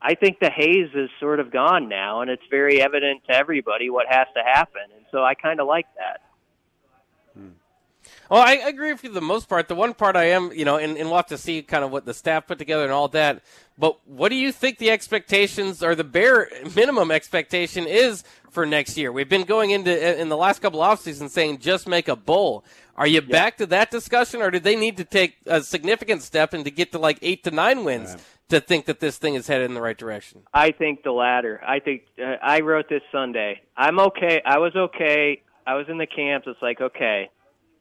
I 0.00 0.14
think 0.14 0.38
the 0.40 0.50
haze 0.50 0.94
is 0.94 1.10
sort 1.20 1.40
of 1.40 1.52
gone 1.52 1.90
now, 1.90 2.22
and 2.22 2.30
it's 2.30 2.46
very 2.48 2.80
evident 2.80 3.22
to 3.28 3.36
everybody 3.36 3.90
what 3.90 4.06
has 4.08 4.28
to 4.34 4.42
happen. 4.42 4.82
And 4.96 5.04
so 5.10 5.22
I 5.22 5.34
kind 5.34 5.60
of 5.60 5.66
like 5.66 5.86
that. 5.96 6.22
Well, 8.28 8.42
I 8.42 8.54
agree 8.54 8.92
with 8.92 9.02
you 9.02 9.10
for 9.10 9.14
the 9.14 9.20
most 9.20 9.48
part. 9.48 9.68
The 9.68 9.74
one 9.74 9.94
part 9.94 10.14
I 10.16 10.30
am, 10.30 10.52
you 10.52 10.64
know, 10.64 10.76
and, 10.76 10.96
and 10.98 11.08
we'll 11.08 11.16
have 11.16 11.26
to 11.28 11.38
see 11.38 11.62
kind 11.62 11.84
of 11.84 11.90
what 11.90 12.04
the 12.04 12.12
staff 12.12 12.46
put 12.46 12.58
together 12.58 12.84
and 12.84 12.92
all 12.92 13.08
that. 13.08 13.42
But 13.78 13.98
what 14.06 14.28
do 14.28 14.34
you 14.34 14.52
think 14.52 14.78
the 14.78 14.90
expectations 14.90 15.82
or 15.82 15.94
the 15.94 16.04
bare 16.04 16.50
minimum 16.74 17.10
expectation 17.10 17.86
is 17.86 18.24
for 18.50 18.66
next 18.66 18.96
year? 18.96 19.12
We've 19.12 19.28
been 19.28 19.44
going 19.44 19.70
into 19.70 20.20
in 20.20 20.28
the 20.28 20.36
last 20.36 20.60
couple 20.60 20.82
off 20.82 21.00
seasons 21.00 21.32
saying 21.32 21.58
just 21.58 21.88
make 21.88 22.08
a 22.08 22.16
bowl. 22.16 22.64
Are 22.96 23.06
you 23.06 23.22
yeah. 23.26 23.32
back 23.32 23.56
to 23.58 23.66
that 23.66 23.92
discussion, 23.92 24.42
or 24.42 24.50
do 24.50 24.58
they 24.58 24.74
need 24.74 24.96
to 24.96 25.04
take 25.04 25.36
a 25.46 25.62
significant 25.62 26.22
step 26.22 26.52
and 26.52 26.64
to 26.64 26.70
get 26.70 26.90
to 26.92 26.98
like 26.98 27.18
eight 27.22 27.44
to 27.44 27.50
nine 27.50 27.84
wins? 27.84 28.10
Right. 28.10 28.22
To 28.48 28.60
think 28.60 28.86
that 28.86 28.98
this 28.98 29.18
thing 29.18 29.34
is 29.34 29.46
headed 29.46 29.68
in 29.68 29.74
the 29.74 29.82
right 29.82 29.98
direction, 29.98 30.40
I 30.54 30.70
think 30.70 31.02
the 31.02 31.12
latter. 31.12 31.60
I 31.62 31.80
think 31.80 32.04
uh, 32.18 32.36
I 32.42 32.60
wrote 32.60 32.88
this 32.88 33.02
Sunday. 33.12 33.60
I'm 33.76 34.00
okay. 34.00 34.40
I 34.42 34.56
was 34.56 34.74
okay. 34.74 35.42
I 35.66 35.74
was 35.74 35.84
in 35.90 35.98
the 35.98 36.06
camps. 36.06 36.46
It's 36.46 36.62
like 36.62 36.80
okay, 36.80 37.28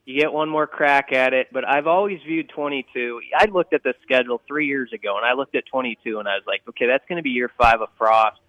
You 0.08 0.22
get 0.22 0.32
one 0.32 0.48
more 0.48 0.68
crack 0.68 1.12
at 1.12 1.34
it, 1.34 1.48
but 1.52 1.68
I've 1.68 1.86
always 1.86 2.22
viewed 2.26 2.48
22. 2.56 3.20
I 3.38 3.48
looked 3.48 3.74
at 3.74 3.84
the 3.84 3.94
schedule 4.04 4.42
three 4.48 4.66
years 4.66 4.94
ago, 4.94 5.18
and 5.18 5.26
I 5.26 5.34
looked 5.34 5.54
at 5.54 5.66
22, 5.66 6.20
and 6.20 6.30
I 6.30 6.36
was 6.36 6.46
like, 6.48 6.62
okay, 6.70 6.88
that's 6.88 7.04
going 7.10 7.18
to 7.18 7.24
be 7.24 7.32
year 7.32 7.52
five 7.58 7.82
of 7.82 7.90
Frost. 7.98 8.40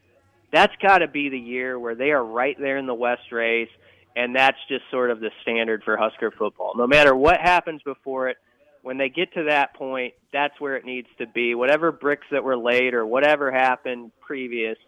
That's 0.53 0.73
got 0.81 0.99
to 0.99 1.09
be 1.09 1.31
the 1.31 1.39
year 1.39 1.77
where 1.77 1.97
they 1.97 2.13
are 2.13 2.25
right 2.25 2.57
there 2.61 2.77
in 2.77 2.87
the 2.87 2.95
West 2.95 3.33
race, 3.33 3.71
and 4.15 4.37
that's 4.37 4.57
just 4.69 4.85
sort 4.93 5.11
of 5.11 5.19
the 5.19 5.33
standard 5.43 5.83
for 5.83 5.97
Husker 5.97 6.31
football. 6.31 6.75
No 6.77 6.87
matter 6.87 7.13
what 7.13 7.41
happens 7.41 7.83
before 7.83 8.29
it, 8.29 8.37
when 8.83 8.97
they 8.97 9.09
get 9.09 9.35
to 9.35 9.47
that 9.49 9.75
point, 9.75 10.15
that's 10.33 10.61
where 10.61 10.77
it 10.77 10.85
needs 10.85 11.09
to 11.19 11.27
be. 11.27 11.57
Whatever 11.57 11.91
bricks 11.91 12.27
that 12.31 12.45
were 12.45 12.57
laid 12.57 12.95
or 12.95 13.05
whatever 13.05 13.51
happened 13.51 14.13
previous, 14.21 14.79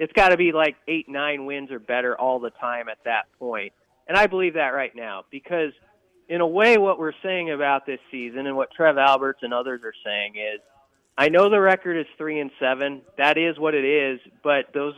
it's 0.00 0.12
got 0.12 0.30
to 0.30 0.36
be 0.36 0.50
like 0.50 0.74
eight, 0.88 1.08
nine 1.08 1.46
wins 1.46 1.70
or 1.70 1.78
better 1.78 2.18
all 2.18 2.40
the 2.40 2.50
time 2.50 2.88
at 2.88 2.98
that 3.04 3.26
point. 3.38 3.72
And 4.08 4.16
I 4.16 4.26
believe 4.26 4.54
that 4.54 4.68
right 4.68 4.94
now 4.96 5.24
because, 5.30 5.72
in 6.28 6.40
a 6.40 6.46
way, 6.46 6.78
what 6.78 6.98
we're 6.98 7.12
saying 7.22 7.50
about 7.50 7.86
this 7.86 8.00
season 8.10 8.46
and 8.46 8.56
what 8.56 8.70
Trev 8.72 8.96
Alberts 8.96 9.40
and 9.42 9.52
others 9.52 9.82
are 9.84 9.94
saying 10.04 10.34
is, 10.36 10.60
I 11.16 11.28
know 11.28 11.50
the 11.50 11.60
record 11.60 11.96
is 11.98 12.06
three 12.16 12.40
and 12.40 12.50
seven. 12.58 13.02
That 13.18 13.36
is 13.36 13.58
what 13.58 13.74
it 13.74 13.84
is. 13.84 14.20
But 14.42 14.72
those 14.72 14.94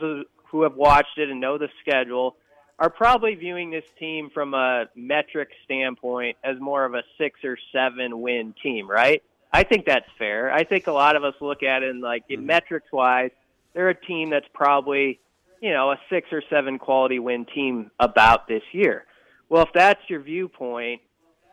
who 0.49 0.63
have 0.63 0.75
watched 0.75 1.17
it 1.17 1.29
and 1.29 1.41
know 1.41 1.57
the 1.57 1.69
schedule 1.81 2.35
are 2.77 2.89
probably 2.89 3.35
viewing 3.35 3.69
this 3.69 3.85
team 3.99 4.29
from 4.33 4.53
a 4.53 4.85
metric 4.95 5.49
standpoint 5.65 6.37
as 6.43 6.59
more 6.59 6.85
of 6.85 6.93
a 6.93 7.03
six 7.17 7.39
or 7.43 7.57
seven 7.71 8.21
win 8.21 8.55
team, 8.61 8.89
right? 8.89 9.21
I 9.53 9.63
think 9.63 9.85
that's 9.85 10.07
fair. 10.17 10.51
I 10.51 10.63
think 10.63 10.87
a 10.87 10.91
lot 10.91 11.15
of 11.15 11.23
us 11.23 11.35
look 11.41 11.63
at 11.63 11.83
it 11.83 11.89
and 11.89 12.01
like 12.01 12.27
mm-hmm. 12.27 12.45
metrics 12.45 12.91
wise, 12.91 13.31
they're 13.73 13.89
a 13.89 13.95
team 13.95 14.29
that's 14.29 14.47
probably 14.53 15.19
you 15.61 15.71
know, 15.71 15.91
a 15.91 15.97
six 16.09 16.27
or 16.31 16.41
seven 16.49 16.79
quality 16.79 17.19
win 17.19 17.45
team 17.45 17.91
about 17.99 18.47
this 18.47 18.63
year. 18.71 19.05
Well, 19.49 19.63
if 19.63 19.69
that's 19.73 20.01
your 20.07 20.21
viewpoint, 20.21 21.01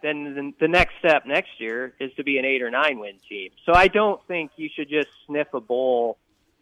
then 0.03 0.55
the 0.61 0.69
next 0.69 0.95
step 0.99 1.25
next 1.27 1.51
year 1.59 1.95
is 2.01 2.11
to 2.17 2.25
be 2.25 2.39
an 2.39 2.45
eight 2.45 2.63
or 2.63 2.71
nine 2.71 2.99
win 2.99 3.19
team. 3.29 3.51
So 3.67 3.73
I 3.75 3.89
don't 3.89 4.21
think 4.29 4.53
you 4.57 4.69
should 4.75 4.89
just 4.89 5.09
sniff 5.27 5.49
a 5.55 5.61
bowl 5.61 6.19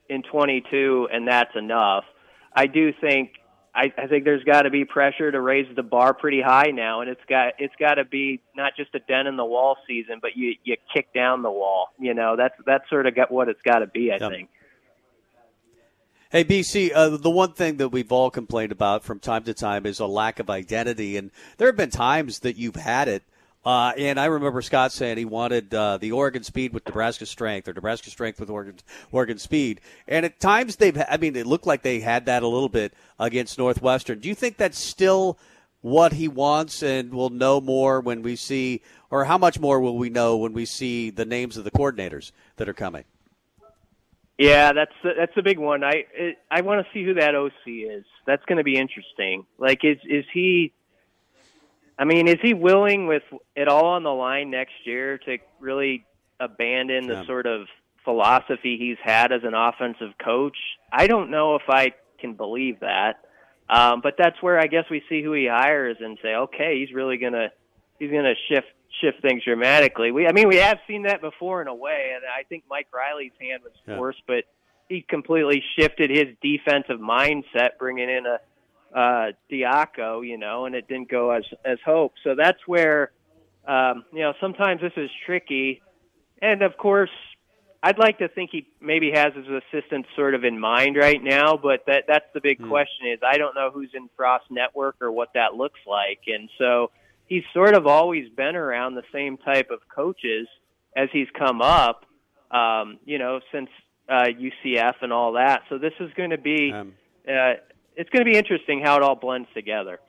in 0.09 0.23
22 0.23 1.09
and 1.13 1.29
that's 1.29 1.55
enough. 1.55 2.05
I 2.55 2.67
do 2.67 2.93
think 3.01 3.33
I, 3.75 3.93
I 3.99 4.07
think 4.07 4.25
there's 4.25 4.43
got 4.43 4.63
to 4.63 4.71
be 4.71 4.87
pressure 4.87 5.31
to 5.31 5.39
raise 5.39 5.67
the 5.77 5.83
bar 5.83 6.15
pretty 6.15 6.41
high 6.41 6.71
now, 6.73 7.03
and 7.03 7.11
it's 7.11 7.21
got 7.29 7.53
it's 7.59 7.75
got 7.79 7.95
to 7.95 8.07
be 8.07 8.41
not 8.57 8.73
just 8.75 8.95
a 8.95 9.01
den 9.01 9.27
in 9.27 9.37
the 9.37 9.45
wall 9.45 9.77
season, 9.87 10.19
but 10.23 10.31
you 10.35 10.55
you 10.65 10.77
kick 10.95 11.13
down 11.13 11.43
the 11.43 11.51
wall. 11.51 11.89
You 11.99 12.15
know 12.15 12.37
that's 12.39 12.55
that's 12.65 12.89
sort 12.89 13.07
of 13.07 13.15
got 13.15 13.31
what 13.31 13.51
it's 13.51 13.61
got 13.61 13.81
to 13.81 13.87
be. 13.87 14.11
I 14.11 14.17
yep. 14.19 14.31
think. 14.31 14.49
Hey, 16.29 16.43
BC, 16.43 16.91
uh, 16.93 17.19
the 17.19 17.31
one 17.31 17.53
thing 17.53 17.77
that 17.77 17.91
we've 17.91 18.11
all 18.11 18.33
complained 18.33 18.73
about 18.73 19.05
from 19.05 19.21
time 19.21 19.45
to 19.45 19.55
time 19.55 19.87
is 19.87 20.01
a 20.01 20.07
lack 20.07 20.41
of 20.41 20.51
identity. 20.51 21.17
And 21.17 21.31
there 21.57 21.69
have 21.69 21.77
been 21.77 21.91
times 21.91 22.41
that 22.41 22.57
you've 22.57 22.75
had 22.75 23.07
it. 23.07 23.23
Uh, 23.65 23.93
and 23.97 24.19
I 24.19 24.25
remember 24.25 24.61
Scott 24.61 24.91
saying 24.91 25.19
he 25.19 25.25
wanted 25.25 25.73
uh, 25.73 25.99
the 25.99 26.11
Oregon 26.11 26.43
speed 26.43 26.73
with 26.73 26.85
Nebraska 26.85 27.27
strength 27.27 27.69
or 27.69 27.75
Nebraska 27.75 28.11
strength 28.11 28.41
with 28.41 28.51
Oregon, 28.51 28.75
Oregon 29.13 29.39
speed. 29.39 29.81
And 30.09 30.27
at 30.27 30.41
times 30.41 30.75
they've, 30.75 31.01
I 31.09 31.17
mean, 31.17 31.37
it 31.37 31.47
looked 31.47 31.67
like 31.67 31.83
they 31.83 32.01
had 32.01 32.27
that 32.27 32.43
a 32.43 32.49
little 32.49 32.69
bit 32.69 32.93
against 33.21 33.57
Northwestern. 33.57 34.19
Do 34.19 34.29
you 34.29 34.35
think 34.35 34.57
that's 34.57 34.79
still 34.79 35.39
what 35.81 36.13
he 36.13 36.27
wants 36.27 36.83
and 36.83 37.15
we'll 37.15 37.31
know 37.31 37.61
more 37.61 38.01
when 38.01 38.23
we 38.23 38.35
see, 38.35 38.83
or 39.11 39.27
how 39.27 39.39
much 39.39 39.61
more 39.61 39.79
will 39.79 39.97
we 39.97 40.11
know 40.11 40.37
when 40.37 40.53
we 40.53 40.65
see 40.65 41.11
the 41.11 41.25
names 41.25 41.57
of 41.57 41.63
the 41.63 41.71
coordinators 41.71 42.33
that 42.57 42.69
are 42.69 42.75
coming? 42.75 43.05
Yeah, 44.39 44.73
that's 44.73 44.93
the, 45.03 45.11
that's 45.17 45.33
a 45.37 45.43
big 45.43 45.59
one. 45.59 45.83
I 45.83 46.05
it, 46.15 46.39
I 46.51 46.61
want 46.61 46.85
to 46.85 46.93
see 46.93 47.05
who 47.05 47.15
that 47.15 47.35
OC 47.35 47.53
is. 47.67 48.05
That's 48.27 48.45
going 48.45 48.59
to 48.59 48.65
be 48.65 48.77
interesting. 48.77 49.47
Like, 49.59 49.85
is 49.85 49.99
is 50.05 50.25
he? 50.33 50.73
I 51.99 52.05
mean, 52.05 52.29
is 52.29 52.37
he 52.43 52.53
willing 52.53 53.07
with 53.07 53.23
it 53.55 53.69
all 53.69 53.87
on 53.87 54.03
the 54.03 54.13
line 54.13 54.51
next 54.51 54.75
year 54.85 55.17
to 55.19 55.39
really 55.61 56.05
abandon 56.39 57.07
the 57.07 57.15
yeah. 57.15 57.27
sort 57.27 57.47
of 57.47 57.67
philosophy 58.05 58.77
he's 58.79 58.99
had 59.03 59.33
as 59.33 59.41
an 59.45 59.55
offensive 59.55 60.13
coach? 60.23 60.59
I 60.93 61.07
don't 61.07 61.31
know 61.31 61.55
if 61.55 61.63
I 61.69 61.93
can 62.19 62.35
believe 62.35 62.81
that. 62.81 63.25
Um, 63.69 64.01
but 64.01 64.15
that's 64.19 64.41
where 64.43 64.61
I 64.61 64.67
guess 64.67 64.85
we 64.91 65.03
see 65.09 65.23
who 65.23 65.33
he 65.33 65.49
hires 65.49 65.97
and 66.01 66.19
say, 66.23 66.35
okay, 66.35 66.79
he's 66.79 66.95
really 66.95 67.17
gonna 67.17 67.49
he's 67.99 68.11
gonna 68.11 68.35
shift 68.49 68.69
shift 69.01 69.23
things 69.23 69.45
dramatically. 69.45 70.11
We, 70.13 70.27
I 70.27 70.33
mean, 70.33 70.49
we 70.49 70.57
have 70.57 70.79
seen 70.87 71.03
that 71.03 71.21
before 71.21 71.63
in 71.63 71.69
a 71.69 71.75
way, 71.75 72.13
and 72.15 72.25
I 72.25 72.45
think 72.45 72.65
Mike 72.69 72.89
Riley's 72.95 73.33
hand 73.41 73.63
was 73.63 73.73
forced, 73.85 74.23
but 74.27 74.45
he 74.89 75.05
completely 75.07 75.63
shifted 75.79 76.11
his 76.11 76.37
defensive 76.43 77.01
mindset, 77.01 77.79
bringing 77.79 78.09
in 78.09 78.25
a 78.27 78.39
uh, 78.97 79.33
Diaco, 79.51 80.27
you 80.27 80.39
know, 80.39 80.65
and 80.65 80.75
it 80.75 80.89
didn't 80.89 81.11
go 81.11 81.31
as 81.31 81.45
as 81.65 81.79
hoped. 81.85 82.19
So 82.25 82.35
that's 82.35 82.59
where, 82.67 83.11
um, 83.67 84.05
you 84.13 84.21
know, 84.21 84.33
sometimes 84.41 84.81
this 84.81 84.93
is 84.97 85.11
tricky, 85.27 85.83
and 86.41 86.63
of 86.63 86.77
course, 86.77 87.11
I'd 87.83 87.99
like 87.99 88.19
to 88.19 88.29
think 88.29 88.51
he 88.53 88.69
maybe 88.81 89.11
has 89.13 89.35
his 89.35 89.47
assistant 89.47 90.07
sort 90.17 90.35
of 90.35 90.45
in 90.45 90.59
mind 90.59 90.97
right 90.97 91.23
now, 91.23 91.57
but 91.57 91.85
that 91.87 92.05
that's 92.09 92.27
the 92.33 92.41
big 92.41 92.59
mm. 92.59 92.69
question 92.69 93.09
is 93.13 93.19
I 93.23 93.39
don't 93.39 93.55
know 93.55 93.71
who's 93.73 93.91
in 93.93 94.09
Frost 94.17 94.45
Network 94.51 94.97
or 95.01 95.13
what 95.13 95.31
that 95.35 95.55
looks 95.55 95.81
like, 95.87 96.21
and 96.27 96.49
so 96.59 96.91
he's 97.27 97.45
sort 97.53 97.75
of 97.75 97.87
always 97.87 98.29
been 98.31 98.57
around 98.57 98.95
the 98.95 99.05
same 99.13 99.37
type 99.37 99.71
of 99.71 99.81
coaches 99.89 100.49
as 100.97 101.09
he's 101.13 101.29
come 101.39 101.61
up, 101.61 102.07
um, 102.51 102.99
you 103.05 103.19
know, 103.19 103.41
since 103.53 103.69
uh, 104.09 104.25
UCF 104.25 104.95
and 105.03 105.13
all 105.13 105.33
that. 105.33 105.63
So 105.69 105.79
this 105.79 105.93
is 106.01 106.11
going 106.17 106.31
to 106.31 106.39
be, 106.39 106.73
um, 106.73 106.95
uh, 107.29 107.55
it's 107.97 108.11
going 108.11 108.25
to 108.25 108.31
be 108.31 108.37
interesting 108.37 108.81
how 108.83 108.97
it 108.97 109.03
all 109.03 109.17
blends 109.17 109.49
together. 109.55 110.01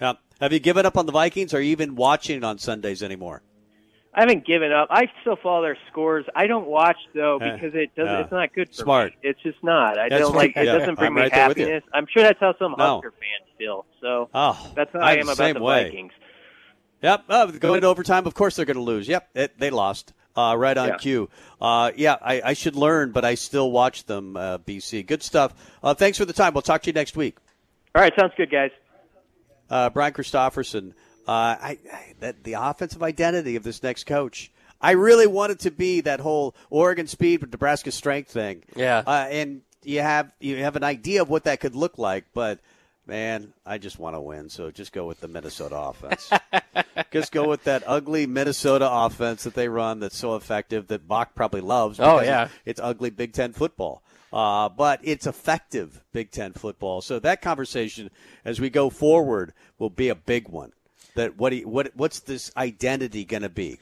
Yeah. 0.00 0.14
Have 0.40 0.52
you 0.52 0.58
given 0.58 0.84
up 0.84 0.98
on 0.98 1.06
the 1.06 1.12
Vikings? 1.12 1.54
Or 1.54 1.58
are 1.58 1.60
you 1.60 1.70
even 1.70 1.96
watching 1.96 2.36
it 2.36 2.44
on 2.44 2.58
Sundays 2.58 3.02
anymore? 3.02 3.42
I 4.16 4.20
haven't 4.20 4.46
given 4.46 4.72
up. 4.72 4.88
I 4.90 5.10
still 5.20 5.36
follow 5.36 5.60
their 5.60 5.76
scores. 5.90 6.24
I 6.34 6.46
don't 6.46 6.66
watch 6.66 6.96
though 7.14 7.38
because 7.38 7.74
it 7.74 7.94
doesn't. 7.94 8.14
Uh, 8.14 8.20
it's 8.20 8.32
not 8.32 8.54
good 8.54 8.68
for 8.68 8.82
smart. 8.82 9.12
me. 9.12 9.18
It's 9.28 9.42
just 9.42 9.62
not. 9.62 9.98
I 9.98 10.08
that's 10.08 10.22
don't 10.22 10.34
like. 10.34 10.56
It 10.56 10.64
yeah, 10.64 10.78
doesn't 10.78 10.94
bring 10.94 11.08
I'm 11.08 11.14
me 11.14 11.20
right 11.22 11.32
happiness. 11.32 11.84
I'm 11.92 12.06
sure 12.10 12.22
that's 12.22 12.40
how 12.40 12.54
some 12.58 12.74
no. 12.78 12.94
Husker 12.94 13.10
fans 13.10 13.50
feel. 13.58 13.84
So 14.00 14.30
oh, 14.32 14.72
that's 14.74 14.90
how 14.90 15.00
I 15.00 15.16
am 15.16 15.28
about 15.28 15.54
the 15.54 15.62
way. 15.62 15.84
Vikings. 15.84 16.12
Yep. 17.02 17.24
Oh, 17.28 17.52
going 17.52 17.76
into 17.76 17.88
overtime, 17.88 18.26
of 18.26 18.32
course 18.32 18.56
they're 18.56 18.64
going 18.64 18.78
to 18.78 18.82
lose. 18.82 19.06
Yep. 19.06 19.28
It, 19.34 19.58
they 19.58 19.70
lost. 19.70 20.14
Uh, 20.34 20.54
right 20.54 20.76
on 20.76 20.88
yeah. 20.88 20.96
cue. 20.98 21.30
Uh, 21.62 21.92
yeah, 21.96 22.16
I, 22.20 22.42
I, 22.44 22.52
should 22.52 22.76
learn, 22.76 23.10
but 23.12 23.24
I 23.24 23.36
still 23.36 23.70
watch 23.70 24.04
them, 24.04 24.36
uh, 24.36 24.58
BC. 24.58 25.06
Good 25.06 25.22
stuff. 25.22 25.54
Uh, 25.82 25.94
thanks 25.94 26.18
for 26.18 26.26
the 26.26 26.34
time. 26.34 26.52
We'll 26.52 26.60
talk 26.60 26.82
to 26.82 26.88
you 26.88 26.92
next 26.92 27.16
week. 27.16 27.38
All 27.94 28.02
right. 28.02 28.12
Sounds 28.20 28.34
good, 28.36 28.50
guys. 28.50 28.70
Uh, 29.70 29.88
Brian 29.88 30.12
Christopherson. 30.12 30.94
Uh, 31.26 31.56
I, 31.60 31.78
I, 31.92 32.14
that, 32.20 32.44
the 32.44 32.54
offensive 32.54 33.02
identity 33.02 33.56
of 33.56 33.62
this 33.62 33.82
next 33.82 34.04
coach. 34.04 34.50
I 34.80 34.92
really 34.92 35.26
want 35.26 35.52
it 35.52 35.60
to 35.60 35.70
be 35.70 36.02
that 36.02 36.20
whole 36.20 36.54
Oregon 36.68 37.06
speed 37.06 37.40
with 37.40 37.50
Nebraska 37.50 37.90
strength 37.90 38.30
thing. 38.30 38.62
Yeah. 38.76 39.02
and 39.30 39.62
you 39.82 40.00
have 40.00 40.30
you 40.38 40.56
have 40.56 40.76
an 40.76 40.84
idea 40.84 41.22
of 41.22 41.30
what 41.30 41.44
that 41.44 41.60
could 41.60 41.74
look 41.74 41.98
like, 41.98 42.26
but– 42.34 42.60
Man, 43.06 43.52
I 43.64 43.78
just 43.78 44.00
want 44.00 44.16
to 44.16 44.20
win, 44.20 44.48
so 44.48 44.72
just 44.72 44.92
go 44.92 45.06
with 45.06 45.20
the 45.20 45.28
Minnesota 45.28 45.78
offense. 45.78 46.28
just 47.12 47.30
go 47.30 47.48
with 47.48 47.62
that 47.64 47.84
ugly 47.86 48.26
Minnesota 48.26 48.88
offense 48.90 49.44
that 49.44 49.54
they 49.54 49.68
run 49.68 50.00
that's 50.00 50.16
so 50.16 50.34
effective 50.34 50.88
that 50.88 51.06
Bock 51.06 51.36
probably 51.36 51.60
loves. 51.60 52.00
Oh, 52.00 52.20
yeah. 52.20 52.48
It's 52.64 52.80
ugly 52.82 53.10
Big 53.10 53.32
Ten 53.32 53.52
football. 53.52 54.02
Uh, 54.32 54.68
but 54.68 54.98
it's 55.04 55.24
effective 55.24 56.02
Big 56.12 56.32
Ten 56.32 56.52
football. 56.52 57.00
So 57.00 57.20
that 57.20 57.40
conversation, 57.40 58.10
as 58.44 58.60
we 58.60 58.70
go 58.70 58.90
forward, 58.90 59.52
will 59.78 59.90
be 59.90 60.08
a 60.08 60.16
big 60.16 60.48
one. 60.48 60.72
That 61.16 61.36
what, 61.36 61.52
he, 61.52 61.64
what 61.64 61.90
what's 61.94 62.20
this 62.20 62.52
identity 62.56 63.24
going 63.24 63.42
to 63.42 63.48
be? 63.48 63.78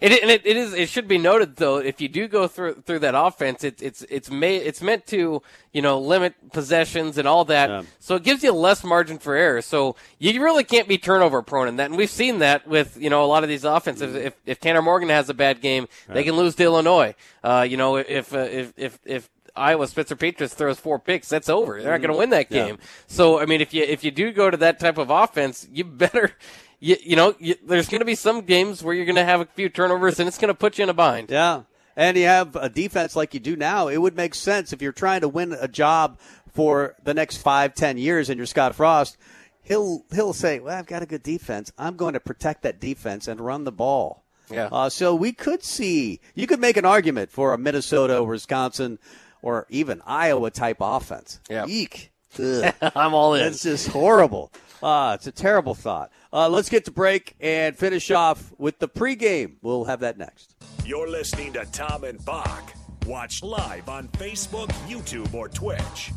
It, 0.00 0.12
it, 0.12 0.46
it 0.46 0.56
is. 0.56 0.74
It 0.74 0.88
should 0.88 1.08
be 1.08 1.18
noted 1.18 1.56
though, 1.56 1.78
if 1.78 2.00
you 2.00 2.08
do 2.08 2.28
go 2.28 2.46
through 2.46 2.82
through 2.82 3.00
that 3.00 3.16
offense, 3.16 3.64
it's 3.64 3.82
it's 3.82 4.02
it's 4.02 4.30
made 4.30 4.62
it's 4.62 4.80
meant 4.80 5.06
to 5.08 5.42
you 5.72 5.82
know 5.82 5.98
limit 5.98 6.34
possessions 6.52 7.18
and 7.18 7.26
all 7.26 7.44
that, 7.46 7.68
yeah. 7.68 7.82
so 7.98 8.14
it 8.14 8.22
gives 8.22 8.44
you 8.44 8.52
less 8.52 8.84
margin 8.84 9.18
for 9.18 9.34
error. 9.34 9.60
So 9.60 9.96
you 10.20 10.40
really 10.40 10.62
can't 10.62 10.86
be 10.86 10.98
turnover 10.98 11.42
prone 11.42 11.66
in 11.66 11.76
that, 11.76 11.86
and 11.86 11.96
we've 11.96 12.08
seen 12.08 12.38
that 12.38 12.68
with 12.68 12.96
you 12.96 13.10
know 13.10 13.24
a 13.24 13.26
lot 13.26 13.42
of 13.42 13.48
these 13.48 13.64
offenses. 13.64 14.14
If 14.14 14.34
if 14.46 14.60
Tanner 14.60 14.82
Morgan 14.82 15.08
has 15.08 15.28
a 15.30 15.34
bad 15.34 15.60
game, 15.60 15.88
right. 16.06 16.14
they 16.14 16.22
can 16.22 16.36
lose 16.36 16.54
to 16.56 16.62
Illinois. 16.62 17.16
Uh, 17.42 17.66
you 17.68 17.76
know 17.76 17.96
if 17.96 18.32
uh, 18.32 18.38
if 18.38 18.72
if 18.76 19.00
if 19.04 19.28
Iowa 19.58 19.86
Spencer 19.86 20.16
Petras 20.16 20.54
throws 20.54 20.78
four 20.78 20.98
picks, 20.98 21.28
that's 21.28 21.48
over. 21.48 21.82
They're 21.82 21.92
not 21.92 22.00
going 22.00 22.12
to 22.12 22.18
win 22.18 22.30
that 22.30 22.50
game. 22.50 22.76
Yeah. 22.80 22.86
So 23.06 23.40
I 23.40 23.46
mean, 23.46 23.60
if 23.60 23.74
you 23.74 23.82
if 23.82 24.04
you 24.04 24.10
do 24.10 24.32
go 24.32 24.50
to 24.50 24.56
that 24.58 24.78
type 24.78 24.98
of 24.98 25.10
offense, 25.10 25.66
you 25.72 25.84
better 25.84 26.32
you, 26.80 26.96
you 27.02 27.16
know, 27.16 27.34
you, 27.38 27.56
there's 27.64 27.88
going 27.88 28.00
to 28.00 28.04
be 28.04 28.14
some 28.14 28.42
games 28.42 28.82
where 28.82 28.94
you're 28.94 29.04
going 29.04 29.16
to 29.16 29.24
have 29.24 29.40
a 29.40 29.46
few 29.46 29.68
turnovers 29.68 30.18
and 30.20 30.28
it's 30.28 30.38
going 30.38 30.48
to 30.48 30.54
put 30.54 30.78
you 30.78 30.84
in 30.84 30.90
a 30.90 30.94
bind. 30.94 31.30
Yeah. 31.30 31.62
And 31.96 32.16
you 32.16 32.26
have 32.26 32.54
a 32.54 32.68
defense 32.68 33.16
like 33.16 33.34
you 33.34 33.40
do 33.40 33.56
now. 33.56 33.88
It 33.88 33.98
would 33.98 34.16
make 34.16 34.34
sense 34.34 34.72
if 34.72 34.80
you're 34.80 34.92
trying 34.92 35.22
to 35.22 35.28
win 35.28 35.52
a 35.52 35.66
job 35.66 36.18
for 36.52 36.94
the 37.02 37.14
next 37.14 37.38
five, 37.38 37.74
ten 37.74 37.98
years 37.98 38.30
and 38.30 38.36
you're 38.36 38.46
Scott 38.46 38.74
Frost. 38.74 39.16
He'll 39.62 40.04
he'll 40.14 40.32
say, 40.32 40.60
"Well, 40.60 40.78
I've 40.78 40.86
got 40.86 41.02
a 41.02 41.06
good 41.06 41.22
defense. 41.22 41.70
I'm 41.76 41.96
going 41.96 42.14
to 42.14 42.20
protect 42.20 42.62
that 42.62 42.80
defense 42.80 43.28
and 43.28 43.40
run 43.40 43.64
the 43.64 43.72
ball." 43.72 44.24
Yeah. 44.50 44.68
Uh, 44.72 44.88
so 44.88 45.14
we 45.14 45.32
could 45.32 45.62
see 45.62 46.20
you 46.34 46.46
could 46.46 46.60
make 46.60 46.76
an 46.76 46.86
argument 46.86 47.30
for 47.30 47.52
a 47.52 47.58
Minnesota, 47.58 48.22
Wisconsin, 48.22 48.98
or 49.42 49.66
even 49.68 50.02
Iowa 50.06 50.50
type 50.50 50.78
offense. 50.80 51.40
Yeah. 51.48 51.66
Eek. 51.66 52.12
I'm 52.38 53.14
all 53.14 53.34
in. 53.34 53.46
It's 53.46 53.62
just 53.62 53.88
horrible. 53.88 54.52
Uh, 54.82 55.12
it's 55.16 55.26
a 55.26 55.32
terrible 55.32 55.74
thought. 55.74 56.10
Uh, 56.32 56.48
let's 56.48 56.68
get 56.68 56.84
to 56.84 56.90
break 56.90 57.34
and 57.40 57.76
finish 57.76 58.10
off 58.10 58.52
with 58.58 58.78
the 58.78 58.88
pregame. 58.88 59.56
We'll 59.62 59.84
have 59.84 60.00
that 60.00 60.18
next. 60.18 60.54
You're 60.84 61.08
listening 61.08 61.52
to 61.54 61.64
Tom 61.72 62.04
and 62.04 62.24
Bock. 62.24 62.74
Watch 63.06 63.42
live 63.42 63.88
on 63.88 64.08
Facebook, 64.08 64.68
YouTube, 64.86 65.32
or 65.34 65.48
Twitch. 65.48 66.12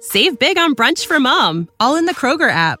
Save 0.00 0.38
big 0.38 0.56
on 0.56 0.74
brunch 0.74 1.06
for 1.06 1.20
mom, 1.20 1.68
all 1.78 1.96
in 1.96 2.06
the 2.06 2.14
Kroger 2.14 2.50
app. 2.50 2.80